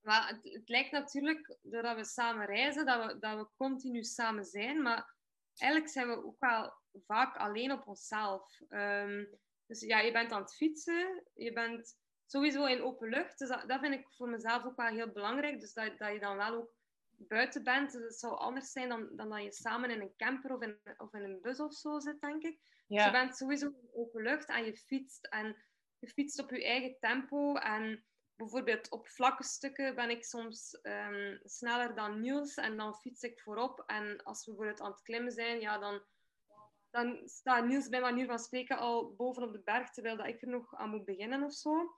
[0.00, 4.44] Maar het, het, lijkt natuurlijk, doordat we samen reizen, dat we, dat we continu samen
[4.44, 4.82] zijn.
[4.82, 5.14] Maar
[5.56, 6.72] eigenlijk zijn we ook wel
[7.06, 8.60] vaak alleen op onszelf.
[8.68, 13.38] Um, dus ja, je bent aan het fietsen, je bent sowieso in open lucht.
[13.38, 15.60] Dus dat, dat vind ik voor mezelf ook wel heel belangrijk.
[15.60, 16.74] Dus dat, dat je dan wel ook
[17.16, 17.92] buiten bent.
[17.92, 20.78] Dus het zou anders zijn dan, dan dat je samen in een camper of in,
[20.96, 22.58] of in een bus of zo zit, denk ik.
[22.86, 22.96] Ja.
[22.96, 25.26] Dus je bent sowieso in open lucht en je fietst.
[25.26, 25.56] En
[25.98, 27.54] je fietst op je eigen tempo.
[27.54, 28.04] En
[28.40, 32.54] bijvoorbeeld op vlakke stukken ben ik soms um, sneller dan Niels.
[32.54, 33.82] En dan fiets ik voorop.
[33.86, 36.02] En als we bijvoorbeeld aan het klimmen zijn, ja, dan
[36.90, 40.48] dan staat Niels bij manier van spreken al bovenop de berg, terwijl dat ik er
[40.48, 41.94] nog aan moet beginnen of zo.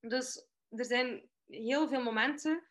[0.00, 2.62] Dus er zijn heel veel momenten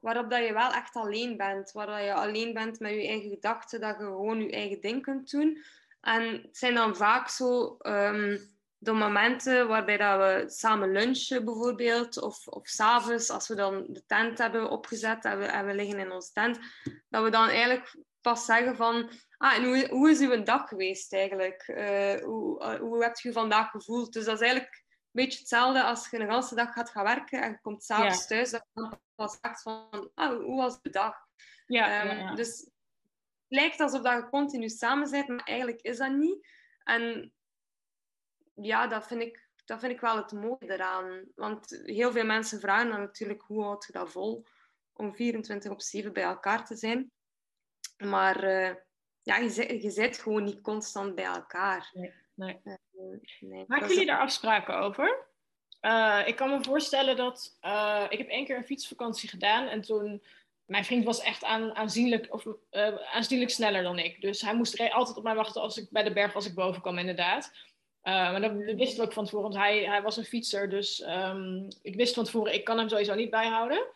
[0.00, 1.72] waarop dat je wel echt alleen bent.
[1.72, 5.30] Waar je alleen bent met je eigen gedachten, dat je gewoon je eigen ding kunt
[5.30, 5.64] doen.
[6.00, 8.51] En het zijn dan vaak zo um,
[8.82, 14.04] de momenten waarbij dat we samen lunchen bijvoorbeeld, of, of s'avonds als we dan de
[14.06, 16.58] tent hebben opgezet en we, en we liggen in onze tent,
[17.08, 21.12] dat we dan eigenlijk pas zeggen van, ah, en hoe, hoe is uw dag geweest
[21.12, 21.68] eigenlijk?
[21.68, 24.12] Uh, hoe, uh, hoe hebt je vandaag gevoeld?
[24.12, 27.42] Dus dat is eigenlijk een beetje hetzelfde als je een hele dag gaat gaan werken
[27.42, 28.26] en je komt s'avonds ja.
[28.26, 31.16] thuis, dat je dan pas zegt van, ah, hoe was de dag?
[31.66, 32.70] Ja, um, ja, Dus het
[33.48, 36.46] lijkt alsof dat je continu samen bent, maar eigenlijk is dat niet.
[36.84, 37.32] En
[38.54, 41.24] ja, dat vind ik, dat vind ik wel het mooie eraan.
[41.34, 44.46] Want heel veel mensen vragen dan natuurlijk, hoe houd je dat vol
[44.92, 47.10] om 24 op 7 bij elkaar te zijn?
[47.96, 48.74] Maar uh,
[49.22, 51.90] ja, je, je zit gewoon niet constant bij elkaar.
[51.92, 52.60] Nee, nee.
[52.64, 52.74] Uh,
[53.40, 53.64] nee.
[53.66, 55.26] Maken jullie daar afspraken over?
[55.80, 57.56] Uh, ik kan me voorstellen dat...
[58.08, 60.22] ik heb één keer een fietsvakantie gedaan en toen...
[60.62, 62.44] Mijn vriend was echt aan, aanzienlijk, of,
[63.12, 64.20] aanzienlijk sneller dan ik.
[64.20, 66.82] Dus hij moest altijd op mij wachten als ik bij de berg als ik boven
[66.82, 67.52] kwam, inderdaad.
[68.02, 70.70] Maar dat, dat wist ik ook van tevoren, want hij, hij was een fietser.
[70.70, 73.86] Dus um, ik wist van tevoren, ik kan hem sowieso niet bijhouden.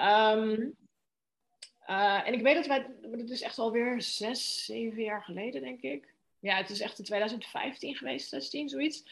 [0.00, 0.76] Um,
[1.86, 6.14] en ik weet dat wij, dat is echt alweer zes, zeven jaar geleden, denk ik.
[6.40, 9.04] Ja, het is echt in 2015 geweest, 16, zoiets.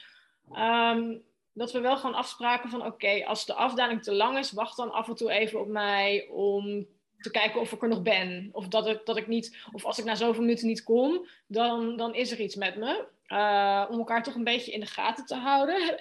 [0.52, 4.76] Um, dat we wel gewoon afspraken van, oké, als de afdaling te lang is, wacht
[4.76, 6.86] dan af en toe even op mij om
[7.18, 8.48] te kijken of ik er nog ben.
[8.52, 11.96] Of dat ik, dat ik niet, of als ik na zoveel minuten niet kom, dan,
[11.96, 13.06] dan is er iets met me.
[13.28, 15.98] Uh, om elkaar toch een beetje in de gaten te houden.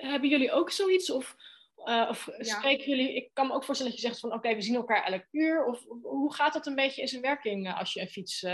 [0.00, 1.10] Hebben jullie ook zoiets?
[1.10, 1.36] Of
[1.84, 4.60] uh, of spreken jullie, ik kan me ook voorstellen dat je zegt van oké, we
[4.60, 5.64] zien elkaar elk uur.
[5.64, 8.44] Of, hoe gaat dat een beetje in zijn werking eh, als je, een fiets,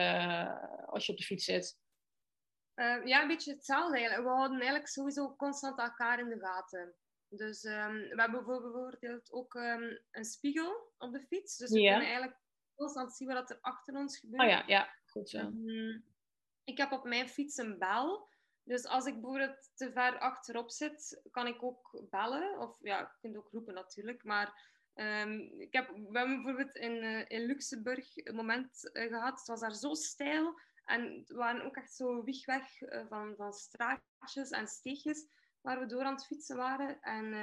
[0.86, 1.78] als je op de fiets zit?
[3.04, 4.28] ja, een beetje hetzelfde eigenlijk.
[4.28, 6.94] We houden eigenlijk sowieso constant elkaar in de gaten.
[7.28, 11.56] Dus um, we hebben bijvoorbeeld ook um, een spiegel op de fiets.
[11.56, 12.36] Dus we kunnen eigenlijk
[12.74, 14.42] constant zien wat er achter ons gebeurt.
[14.42, 15.38] Oh ja, ja, goed zo.
[15.38, 16.04] Um,
[16.66, 18.28] ik heb op mijn fiets een bel.
[18.62, 22.58] Dus als ik bijvoorbeeld te ver achterop zit, kan ik ook bellen.
[22.58, 24.24] Of ja, je kunt ook roepen natuurlijk.
[24.24, 29.38] Maar um, ik heb, we bijvoorbeeld in, uh, in Luxemburg een moment uh, gehad.
[29.38, 30.60] Het was daar zo stijl.
[30.84, 35.26] En we waren ook echt zo wegweg uh, van, van straatjes en steegjes
[35.60, 37.00] waar we door aan het fietsen waren.
[37.00, 37.34] En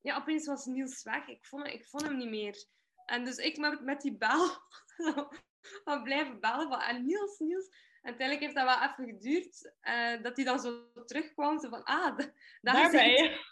[0.00, 1.28] ja, opeens was Niels weg.
[1.28, 2.64] Ik vond, ik vond hem niet meer.
[3.04, 4.48] En dus ik met, met die bel
[5.84, 6.68] van blijven bellen.
[6.68, 7.87] Van, en Niels, Niels.
[8.02, 11.60] En uiteindelijk heeft dat wel even geduurd, uh, dat hij dan zo terugkwam.
[11.60, 12.18] Zo van, ah,
[12.60, 13.46] daar ben je.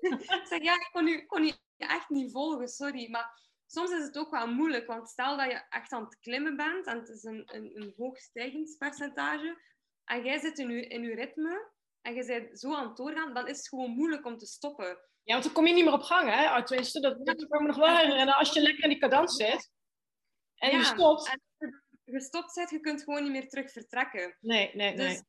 [0.00, 3.10] ik zeg, ja, ik kon, u, kon u echt niet volgen, sorry.
[3.10, 6.56] Maar soms is het ook wel moeilijk, want stel dat je echt aan het klimmen
[6.56, 9.60] bent en het is een, een, een hoog stijgingspercentage
[10.04, 13.34] en jij zit in je, in je ritme en je bent zo aan het doorgaan,
[13.34, 14.98] dan is het gewoon moeilijk om te stoppen.
[15.22, 16.64] Ja, want dan kom je niet meer op gang, hè?
[16.64, 18.34] Tenminste, dat, dat kan me nog wel herinneren.
[18.34, 19.70] Als je lekker in die cadans zit
[20.54, 21.38] en je stopt
[22.12, 24.36] gestopt bent, je kunt gewoon niet meer terug vertrekken.
[24.40, 25.14] Nee, nee, dus nee.
[25.14, 25.24] Dus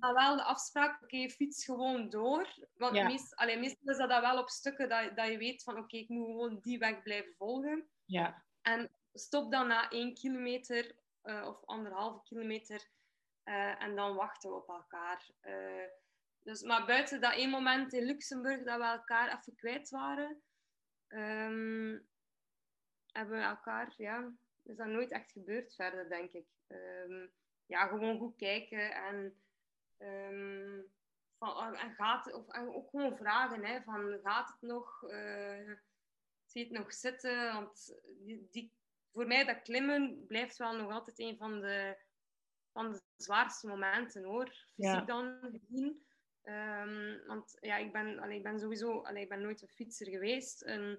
[0.00, 2.68] dan wel de afspraak, oké, okay, fiets gewoon door.
[2.74, 3.06] Want ja.
[3.06, 5.82] meest, allee, meestal is dat dan wel op stukken dat, dat je weet van, oké,
[5.82, 7.88] okay, ik moet gewoon die weg blijven volgen.
[8.04, 8.44] Ja.
[8.62, 12.88] En stop dan na één kilometer uh, of anderhalve kilometer
[13.44, 15.30] uh, en dan wachten we op elkaar.
[15.42, 15.88] Uh,
[16.42, 20.42] dus, maar buiten dat één moment in Luxemburg dat we elkaar even kwijt waren,
[21.08, 22.08] um,
[23.12, 24.32] hebben we elkaar, ja,
[24.66, 26.46] is dat nooit echt gebeurd verder, denk ik.
[26.68, 27.30] Um,
[27.66, 29.36] ja, gewoon goed kijken en,
[29.98, 30.92] um,
[31.38, 35.02] van, en gaat, of, en ook gewoon vragen, hè, van gaat het nog?
[35.02, 35.72] Uh,
[36.44, 37.52] zie het nog zitten?
[37.52, 38.72] Want die, die
[39.12, 41.96] voor mij dat klimmen blijft wel nog altijd een van de,
[42.72, 44.48] van de zwaarste momenten hoor.
[44.74, 46.06] Fysiek dan gezien.
[46.42, 50.06] Um, want ja, ik ben, allee, ik ben sowieso allee, ik ben nooit een fietser
[50.06, 50.64] geweest.
[50.64, 50.98] Een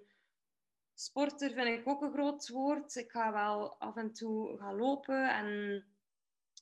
[0.99, 2.95] sporter vind ik ook een groot woord.
[2.95, 5.83] Ik ga wel af en toe gaan lopen en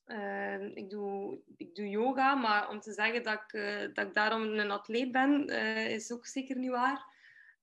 [0.06, 2.36] uh, ik, doe, ik doe yoga.
[2.36, 6.12] Maar om te zeggen dat ik, uh, dat ik daarom een atleet ben, uh, is
[6.12, 7.14] ook zeker niet waar.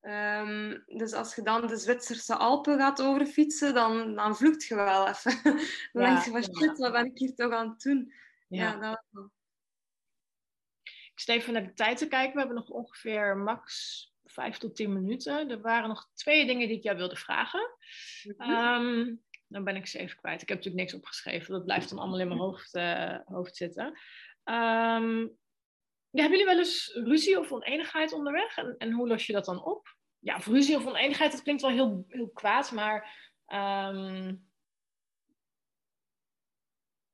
[0.02, 5.08] Um, dus als je dan de Zwitserse Alpen gaat overfietsen, dan, dan vloekt je wel
[5.08, 5.42] even.
[5.92, 8.12] dan ja, denk je van shit, wat ben ik hier toch aan het doen?
[8.48, 9.30] Ja, ja dat wel.
[10.82, 12.32] Ik sta even naar de tijd te kijken.
[12.32, 15.50] We hebben nog ongeveer max vijf tot tien minuten.
[15.50, 17.76] Er waren nog twee dingen die ik jou wilde vragen.
[18.38, 20.42] Um, dan ben ik ze even kwijt.
[20.42, 21.52] Ik heb natuurlijk niks opgeschreven.
[21.52, 23.86] Dat blijft dan allemaal in mijn hoofd, uh, hoofd zitten.
[24.44, 25.40] Um,
[26.10, 28.56] ja, hebben jullie wel eens ruzie of oneenigheid onderweg?
[28.56, 29.96] En, en hoe los je dat dan op?
[30.18, 33.16] Ja, of ruzie of oneenigheid, dat klinkt wel heel, heel kwaad, maar
[33.46, 34.51] um,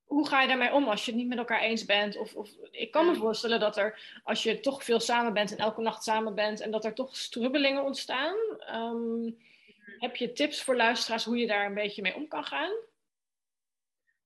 [0.09, 2.17] hoe ga je daarmee om als je het niet met elkaar eens bent?
[2.17, 5.59] Of, of, ik kan me voorstellen dat er, als je toch veel samen bent en
[5.59, 8.37] elke nacht samen bent, en dat er toch strubbelingen ontstaan.
[8.75, 9.39] Um,
[9.99, 12.73] heb je tips voor luisteraars hoe je daar een beetje mee om kan gaan?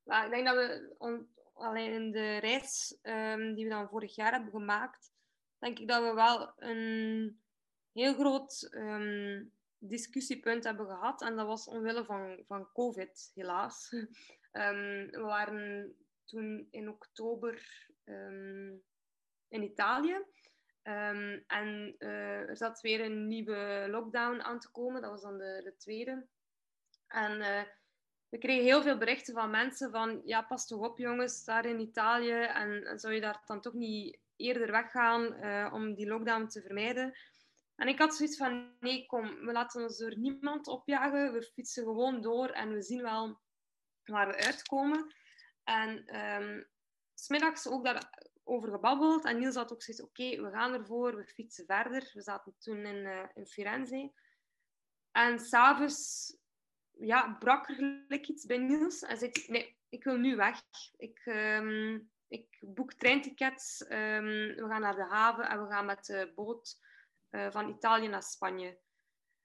[0.05, 1.25] Nou, ik denk dat we
[1.55, 5.13] alleen in de reis um, die we dan vorig jaar hebben gemaakt,
[5.59, 7.41] denk ik dat we wel een
[7.93, 11.23] heel groot um, discussiepunt hebben gehad.
[11.23, 13.95] En dat was omwille van, van COVID, helaas.
[14.53, 15.95] Um, we waren
[16.25, 17.87] toen in oktober
[19.49, 20.25] in Italië.
[21.47, 25.03] en uh, er zat weer een nieuwe lockdown aan te komen.
[25.03, 26.27] Dat was dan de, de tweede.
[27.07, 27.63] En uh,
[28.29, 31.81] we kregen heel veel berichten van mensen van, ja, pas toch op jongens, daar in
[31.81, 32.43] Italië.
[32.43, 36.61] En, en zou je daar dan toch niet eerder weggaan uh, om die lockdown te
[36.61, 37.15] vermijden?
[37.77, 41.33] En ik had zoiets van, nee, kom, we laten ons door niemand opjagen.
[41.33, 43.41] We fietsen gewoon door en we zien wel
[44.05, 45.15] waar we uitkomen.
[45.65, 46.67] En um,
[47.15, 49.25] smiddags ook daarover gebabbeld.
[49.25, 52.11] En Niels had ook zoiets, oké, we gaan ervoor, we fietsen verder.
[52.13, 54.13] We zaten toen in, uh, in Firenze.
[55.11, 56.37] En s'avonds
[56.99, 59.03] ja, brak er gelijk iets bij Niels.
[59.03, 60.63] En zei nee, ik wil nu weg.
[60.97, 63.81] Ik, um, ik boek treintickets.
[63.81, 66.79] Um, we gaan naar de haven en we gaan met de boot
[67.31, 68.79] uh, van Italië naar Spanje.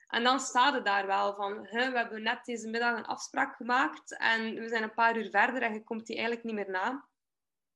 [0.07, 4.17] En dan staat het daar wel van, we hebben net deze middag een afspraak gemaakt
[4.17, 7.07] en we zijn een paar uur verder en je komt die eigenlijk niet meer na.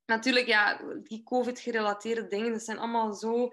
[0.06, 3.52] Natuurlijk, ja, die COVID-gerelateerde dingen, dat zijn allemaal zo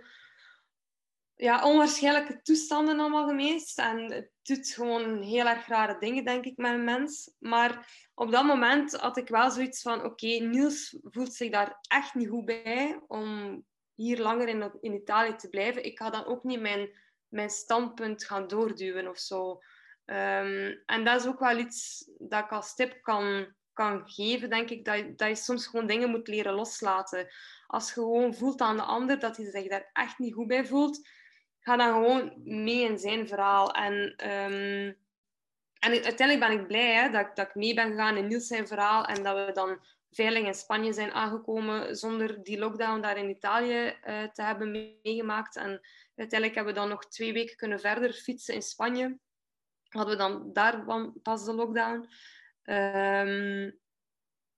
[1.36, 3.80] ja, onwaarschijnlijke toestanden allemaal geweest.
[3.80, 7.32] En het doet gewoon heel erg rare dingen, denk ik, met een mens.
[7.40, 10.04] Maar op dat moment had ik wel zoiets van...
[10.04, 13.64] Oké, Niels voelt zich daar echt niet goed bij om
[13.96, 15.86] hier langer in, in Italië te blijven.
[15.86, 16.90] Ik ga dan ook niet mijn,
[17.30, 19.52] mijn standpunt gaan doorduwen of zo.
[20.06, 24.70] Um, en dat is ook wel iets dat ik als tip kan, kan geven, denk
[24.70, 24.86] ik.
[24.86, 27.28] Dat, dat je soms gewoon dingen moet leren loslaten.
[27.68, 30.66] Als je gewoon voelt aan de ander dat hij zich daar echt niet goed bij
[30.66, 31.00] voelt
[31.70, 33.74] ga dan gewoon mee in zijn verhaal.
[33.74, 33.94] En,
[34.30, 34.98] um,
[35.80, 38.68] en uiteindelijk ben ik blij hè, dat, dat ik mee ben gegaan in Niels zijn
[38.68, 39.80] verhaal en dat we dan
[40.12, 45.56] veilig in Spanje zijn aangekomen zonder die lockdown daar in Italië uh, te hebben meegemaakt.
[45.56, 45.82] En
[46.16, 49.20] uiteindelijk hebben we dan nog twee weken kunnen verder fietsen in Spanje.
[49.90, 50.86] Hadden we dan daar
[51.22, 52.10] pas de lockdown.
[52.64, 53.80] Um,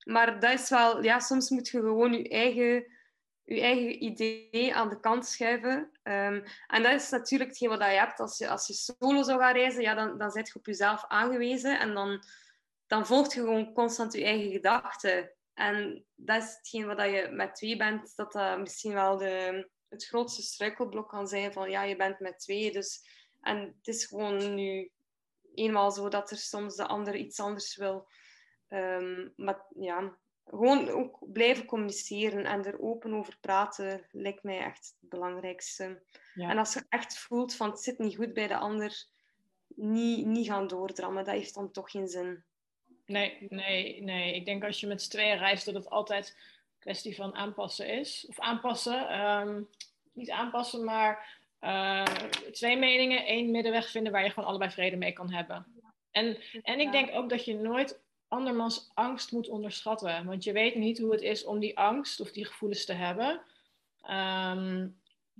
[0.03, 2.99] maar dat is wel, ja, soms moet je gewoon je eigen
[3.43, 5.91] je eigen idee aan de kant schuiven.
[6.03, 8.19] Um, en dat is natuurlijk hetgeen wat je hebt.
[8.19, 11.05] Als je, als je solo zou gaan reizen, ja, dan, dan zit je op jezelf
[11.07, 11.79] aangewezen.
[11.79, 12.23] En dan,
[12.87, 15.31] dan volgt je gewoon constant je eigen gedachten.
[15.61, 20.05] En dat is hetgeen wat je met twee bent, dat dat misschien wel de, het
[20.05, 21.53] grootste struikelblok kan zijn.
[21.53, 22.71] Van ja, je bent met twee.
[22.71, 23.05] Dus,
[23.41, 24.91] en het is gewoon nu
[25.53, 28.07] eenmaal zo dat er soms de ander iets anders wil.
[28.69, 34.95] Um, maar ja, gewoon ook blijven communiceren en er open over praten lijkt mij echt
[34.99, 36.03] het belangrijkste.
[36.35, 39.05] En als je echt voelt van het zit niet goed bij de ander,
[39.67, 41.23] niet, niet gaan doordrammen.
[41.23, 42.43] Dat heeft dan toch geen zin.
[43.05, 44.35] Nee, nee, nee.
[44.35, 47.87] Ik denk als je met z'n tweeën reist, dat het altijd een kwestie van aanpassen
[47.87, 48.25] is.
[48.29, 49.09] Of aanpassen.
[49.09, 49.61] Ehm,
[50.13, 52.03] niet aanpassen, maar uh,
[52.51, 55.65] twee meningen, één middenweg vinden waar je gewoon allebei vrede mee kan hebben.
[56.11, 60.25] En, en ik denk ook dat je nooit andermans angst moet onderschatten.
[60.25, 63.41] Want je weet niet hoe het is om die angst of die gevoelens te hebben.
[64.01, 64.87] Ehm,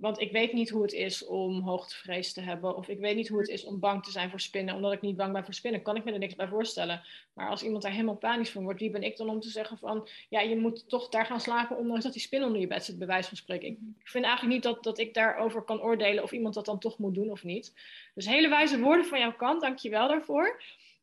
[0.02, 2.76] want ik weet niet hoe het is om hoogtevrees te hebben.
[2.76, 4.74] Of ik weet niet hoe het is om bang te zijn voor spinnen.
[4.74, 7.02] Omdat ik niet bang ben voor spinnen, kan ik me er niks bij voorstellen.
[7.34, 9.78] Maar als iemand daar helemaal panisch van wordt, wie ben ik dan om te zeggen
[9.78, 10.08] van...
[10.28, 12.98] Ja, je moet toch daar gaan slapen, ondanks dat die spin onder je bed zit,
[12.98, 13.68] bij wijze van spreken.
[13.68, 16.98] Ik vind eigenlijk niet dat, dat ik daarover kan oordelen of iemand dat dan toch
[16.98, 17.74] moet doen of niet.
[18.14, 20.62] Dus hele wijze woorden van jouw kant, dank je wel daarvoor.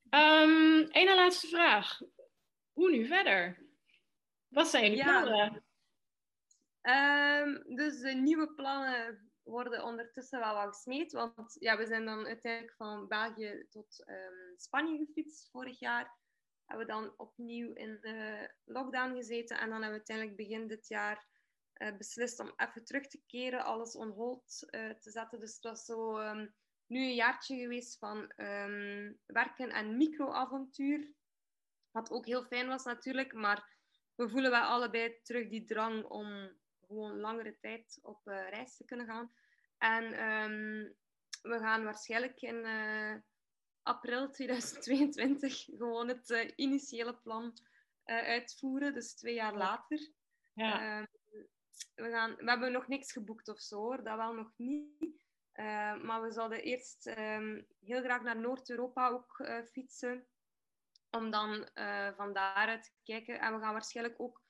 [0.10, 2.02] Um, Eén laatste vraag.
[2.74, 3.58] Hoe nu verder?
[4.48, 5.22] Wat zijn jullie ja.
[5.22, 5.64] plannen?
[6.90, 11.12] Um, dus de nieuwe plannen worden ondertussen wel wat gesmeed.
[11.12, 16.18] Want ja, we zijn dan uiteindelijk van België tot um, Spanje gefietst vorig jaar.
[16.66, 18.00] Hebben we dan opnieuw in
[18.66, 19.58] lockdown gezeten.
[19.58, 21.28] En dan hebben we uiteindelijk begin dit jaar
[21.74, 25.40] uh, beslist om even terug te keren, alles on hold uh, te zetten.
[25.40, 28.34] Dus het was zo um, nu een jaartje geweest van
[29.26, 31.14] werken en microavontuur.
[31.92, 33.78] Wat ook heel fijn was natuurlijk, maar
[34.16, 36.58] we voelen wel allebei terug die drang om
[36.90, 39.32] gewoon langere tijd op uh, reis te kunnen gaan.
[39.78, 40.96] En um,
[41.42, 43.16] we gaan waarschijnlijk in uh,
[43.82, 47.54] april 2022 gewoon het uh, initiële plan
[48.04, 50.12] uitvoeren, dus twee jaar later.
[50.54, 51.00] Ja.
[51.00, 51.08] Um,
[51.96, 54.04] we, gaan, we hebben nog niks geboekt of zo, hoor.
[54.04, 55.18] dat wel nog niet.
[56.02, 60.28] maar we zouden eerst um, heel graag naar Noord-Europa ook fietsen
[61.10, 61.70] om dan
[62.16, 63.40] van daaruit te kijken.
[63.40, 64.42] En we gaan waarschijnlijk ook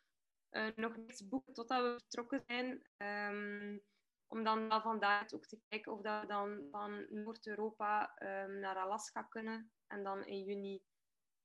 [0.51, 2.83] uh, nog niets boeken totdat we vertrokken zijn.
[2.97, 3.81] Um,
[4.27, 8.75] om dan van daaruit ook te kijken of dat we dan van Noord-Europa um, naar
[8.75, 9.71] Alaska kunnen.
[9.87, 10.81] En dan in juni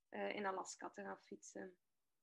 [0.09, 1.73] uh, in Alaska te gaan fietsen.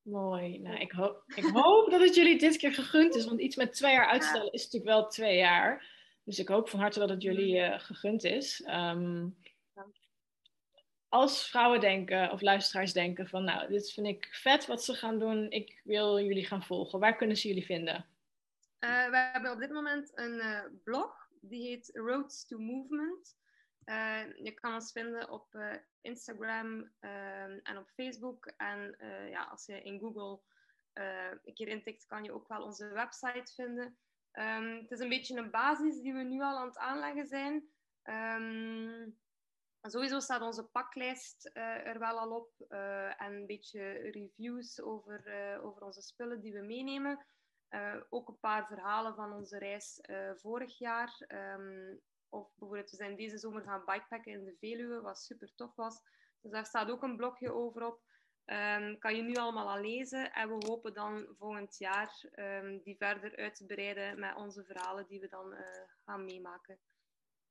[0.02, 0.58] Mooi.
[0.58, 3.24] Nou, ik, hoop, ik hoop dat het jullie dit keer gegund is.
[3.24, 6.00] Want iets met twee jaar uitstellen is natuurlijk wel twee jaar.
[6.24, 8.66] Dus ik hoop van harte dat het jullie uh, gegund is.
[8.68, 9.36] Um,
[11.12, 15.18] als vrouwen denken of luisteraars denken van nou, dit vind ik vet wat ze gaan
[15.18, 18.06] doen, ik wil jullie gaan volgen, waar kunnen ze jullie vinden?
[18.80, 23.36] Uh, we hebben op dit moment een uh, blog, die heet Roads to Movement.
[23.84, 25.56] Uh, je kan ons vinden op
[26.00, 26.90] Instagram
[27.62, 28.46] en op Facebook.
[28.56, 28.96] En
[29.30, 30.40] ja, als je in Google
[31.44, 33.96] een keer intikt, kan je ook wel onze website vinden.
[34.32, 37.64] Um, het is een beetje een basis die we nu al aan het aanleggen zijn.
[38.04, 39.20] Um,
[39.82, 45.22] Sowieso staat onze paklijst uh, er wel al op uh, en een beetje reviews over,
[45.26, 47.26] uh, over onze spullen die we meenemen.
[48.08, 50.00] ook een paar verhalen van onze reis
[50.34, 51.26] vorig jaar.
[51.28, 55.74] Um, of bijvoorbeeld, we zijn deze zomer gaan bikepacken in de Veluwe, wat super tof
[55.74, 56.00] was.
[56.40, 58.00] Dus daar staat ook een blogje over op.
[58.46, 62.96] Um, kan je nu allemaal al lezen en we hopen dan volgend jaar um, die
[62.96, 65.54] verder uit te breiden met onze verhalen die we dan
[66.04, 66.78] gaan meemaken.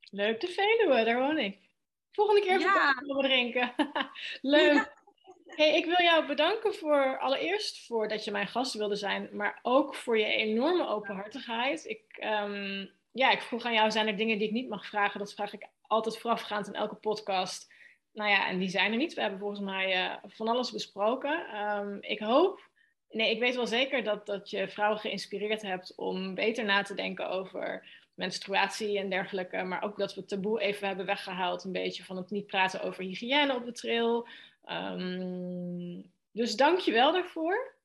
[0.10, 1.70] Leuk, de Veluwe, daar woon ik.
[2.12, 2.96] Volgende keer ja.
[3.04, 3.74] even drinken.
[4.42, 5.00] Leuk.
[5.46, 9.60] Hey, ik wil jou bedanken voor allereerst voor dat je mijn gast wilde zijn, maar
[9.62, 11.86] ook voor je enorme openhartigheid.
[11.86, 12.04] Ik,
[12.44, 15.20] um, ja, ik vroeg aan jou, zijn er dingen die ik niet mag vragen?
[15.20, 17.74] Dat vraag ik altijd voorafgaand in elke podcast.
[18.14, 19.14] Nou ja, en die zijn er niet.
[19.14, 21.58] We hebben volgens mij uh, van alles besproken.
[21.58, 22.70] Um, ik hoop,
[23.10, 26.94] nee, ik weet wel zeker dat, dat je vrouwen geïnspireerd hebt om beter na te
[26.94, 27.88] denken over
[28.22, 29.64] menstruatie en dergelijke.
[29.64, 31.64] Maar ook dat we het taboe even hebben weggehaald.
[31.64, 34.28] Een beetje van het niet praten over hygiëne op de trail.
[34.66, 37.76] Um, dus dank je wel daarvoor.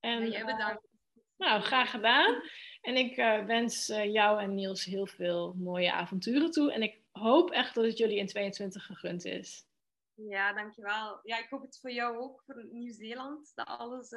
[0.00, 0.84] En, jij bedankt.
[0.84, 2.42] Uh, nou, graag gedaan.
[2.80, 6.72] En ik uh, wens uh, jou en Niels heel veel mooie avonturen toe.
[6.72, 9.66] En ik hoop echt dat het jullie in 22 gegund is.
[10.14, 11.20] Ja, dankjewel.
[11.22, 14.10] Ja, ik hoop het voor jou ook, voor Nieuw-Zeeland, dat alles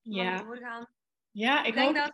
[0.00, 0.42] ja.
[0.42, 0.88] doorgaan.
[1.36, 2.12] Ja, ik, ik denk dat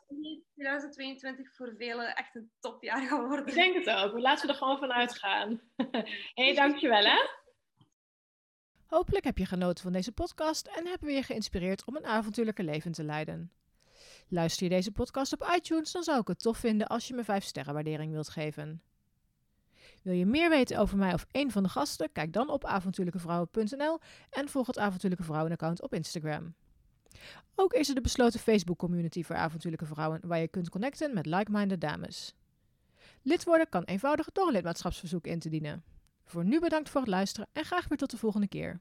[0.54, 3.46] 2022 voor velen echt een topjaar gaat worden.
[3.46, 4.18] Ik denk het ook.
[4.18, 5.60] Laten we er gewoon van uitgaan.
[6.34, 7.28] hey, dankjewel hè.
[8.86, 12.62] Hopelijk heb je genoten van deze podcast en hebben we je geïnspireerd om een avontuurlijke
[12.62, 13.52] leven te leiden.
[14.28, 17.24] Luister je deze podcast op iTunes, dan zou ik het tof vinden als je me
[17.24, 18.82] 5 sterren waardering wilt geven.
[20.02, 22.12] Wil je meer weten over mij of een van de gasten?
[22.12, 23.98] Kijk dan op avontuurlijkevrouwen.nl
[24.30, 26.54] en volg het Avontuurlijke Vrouwen account op Instagram.
[27.54, 31.80] Ook is er de besloten Facebook-community voor avontuurlijke vrouwen waar je kunt connecten met like-minded
[31.80, 32.34] dames.
[33.22, 35.84] Lid worden kan eenvoudig door een lidmaatschapsverzoek in te dienen.
[36.24, 38.80] Voor nu bedankt voor het luisteren en graag weer tot de volgende keer.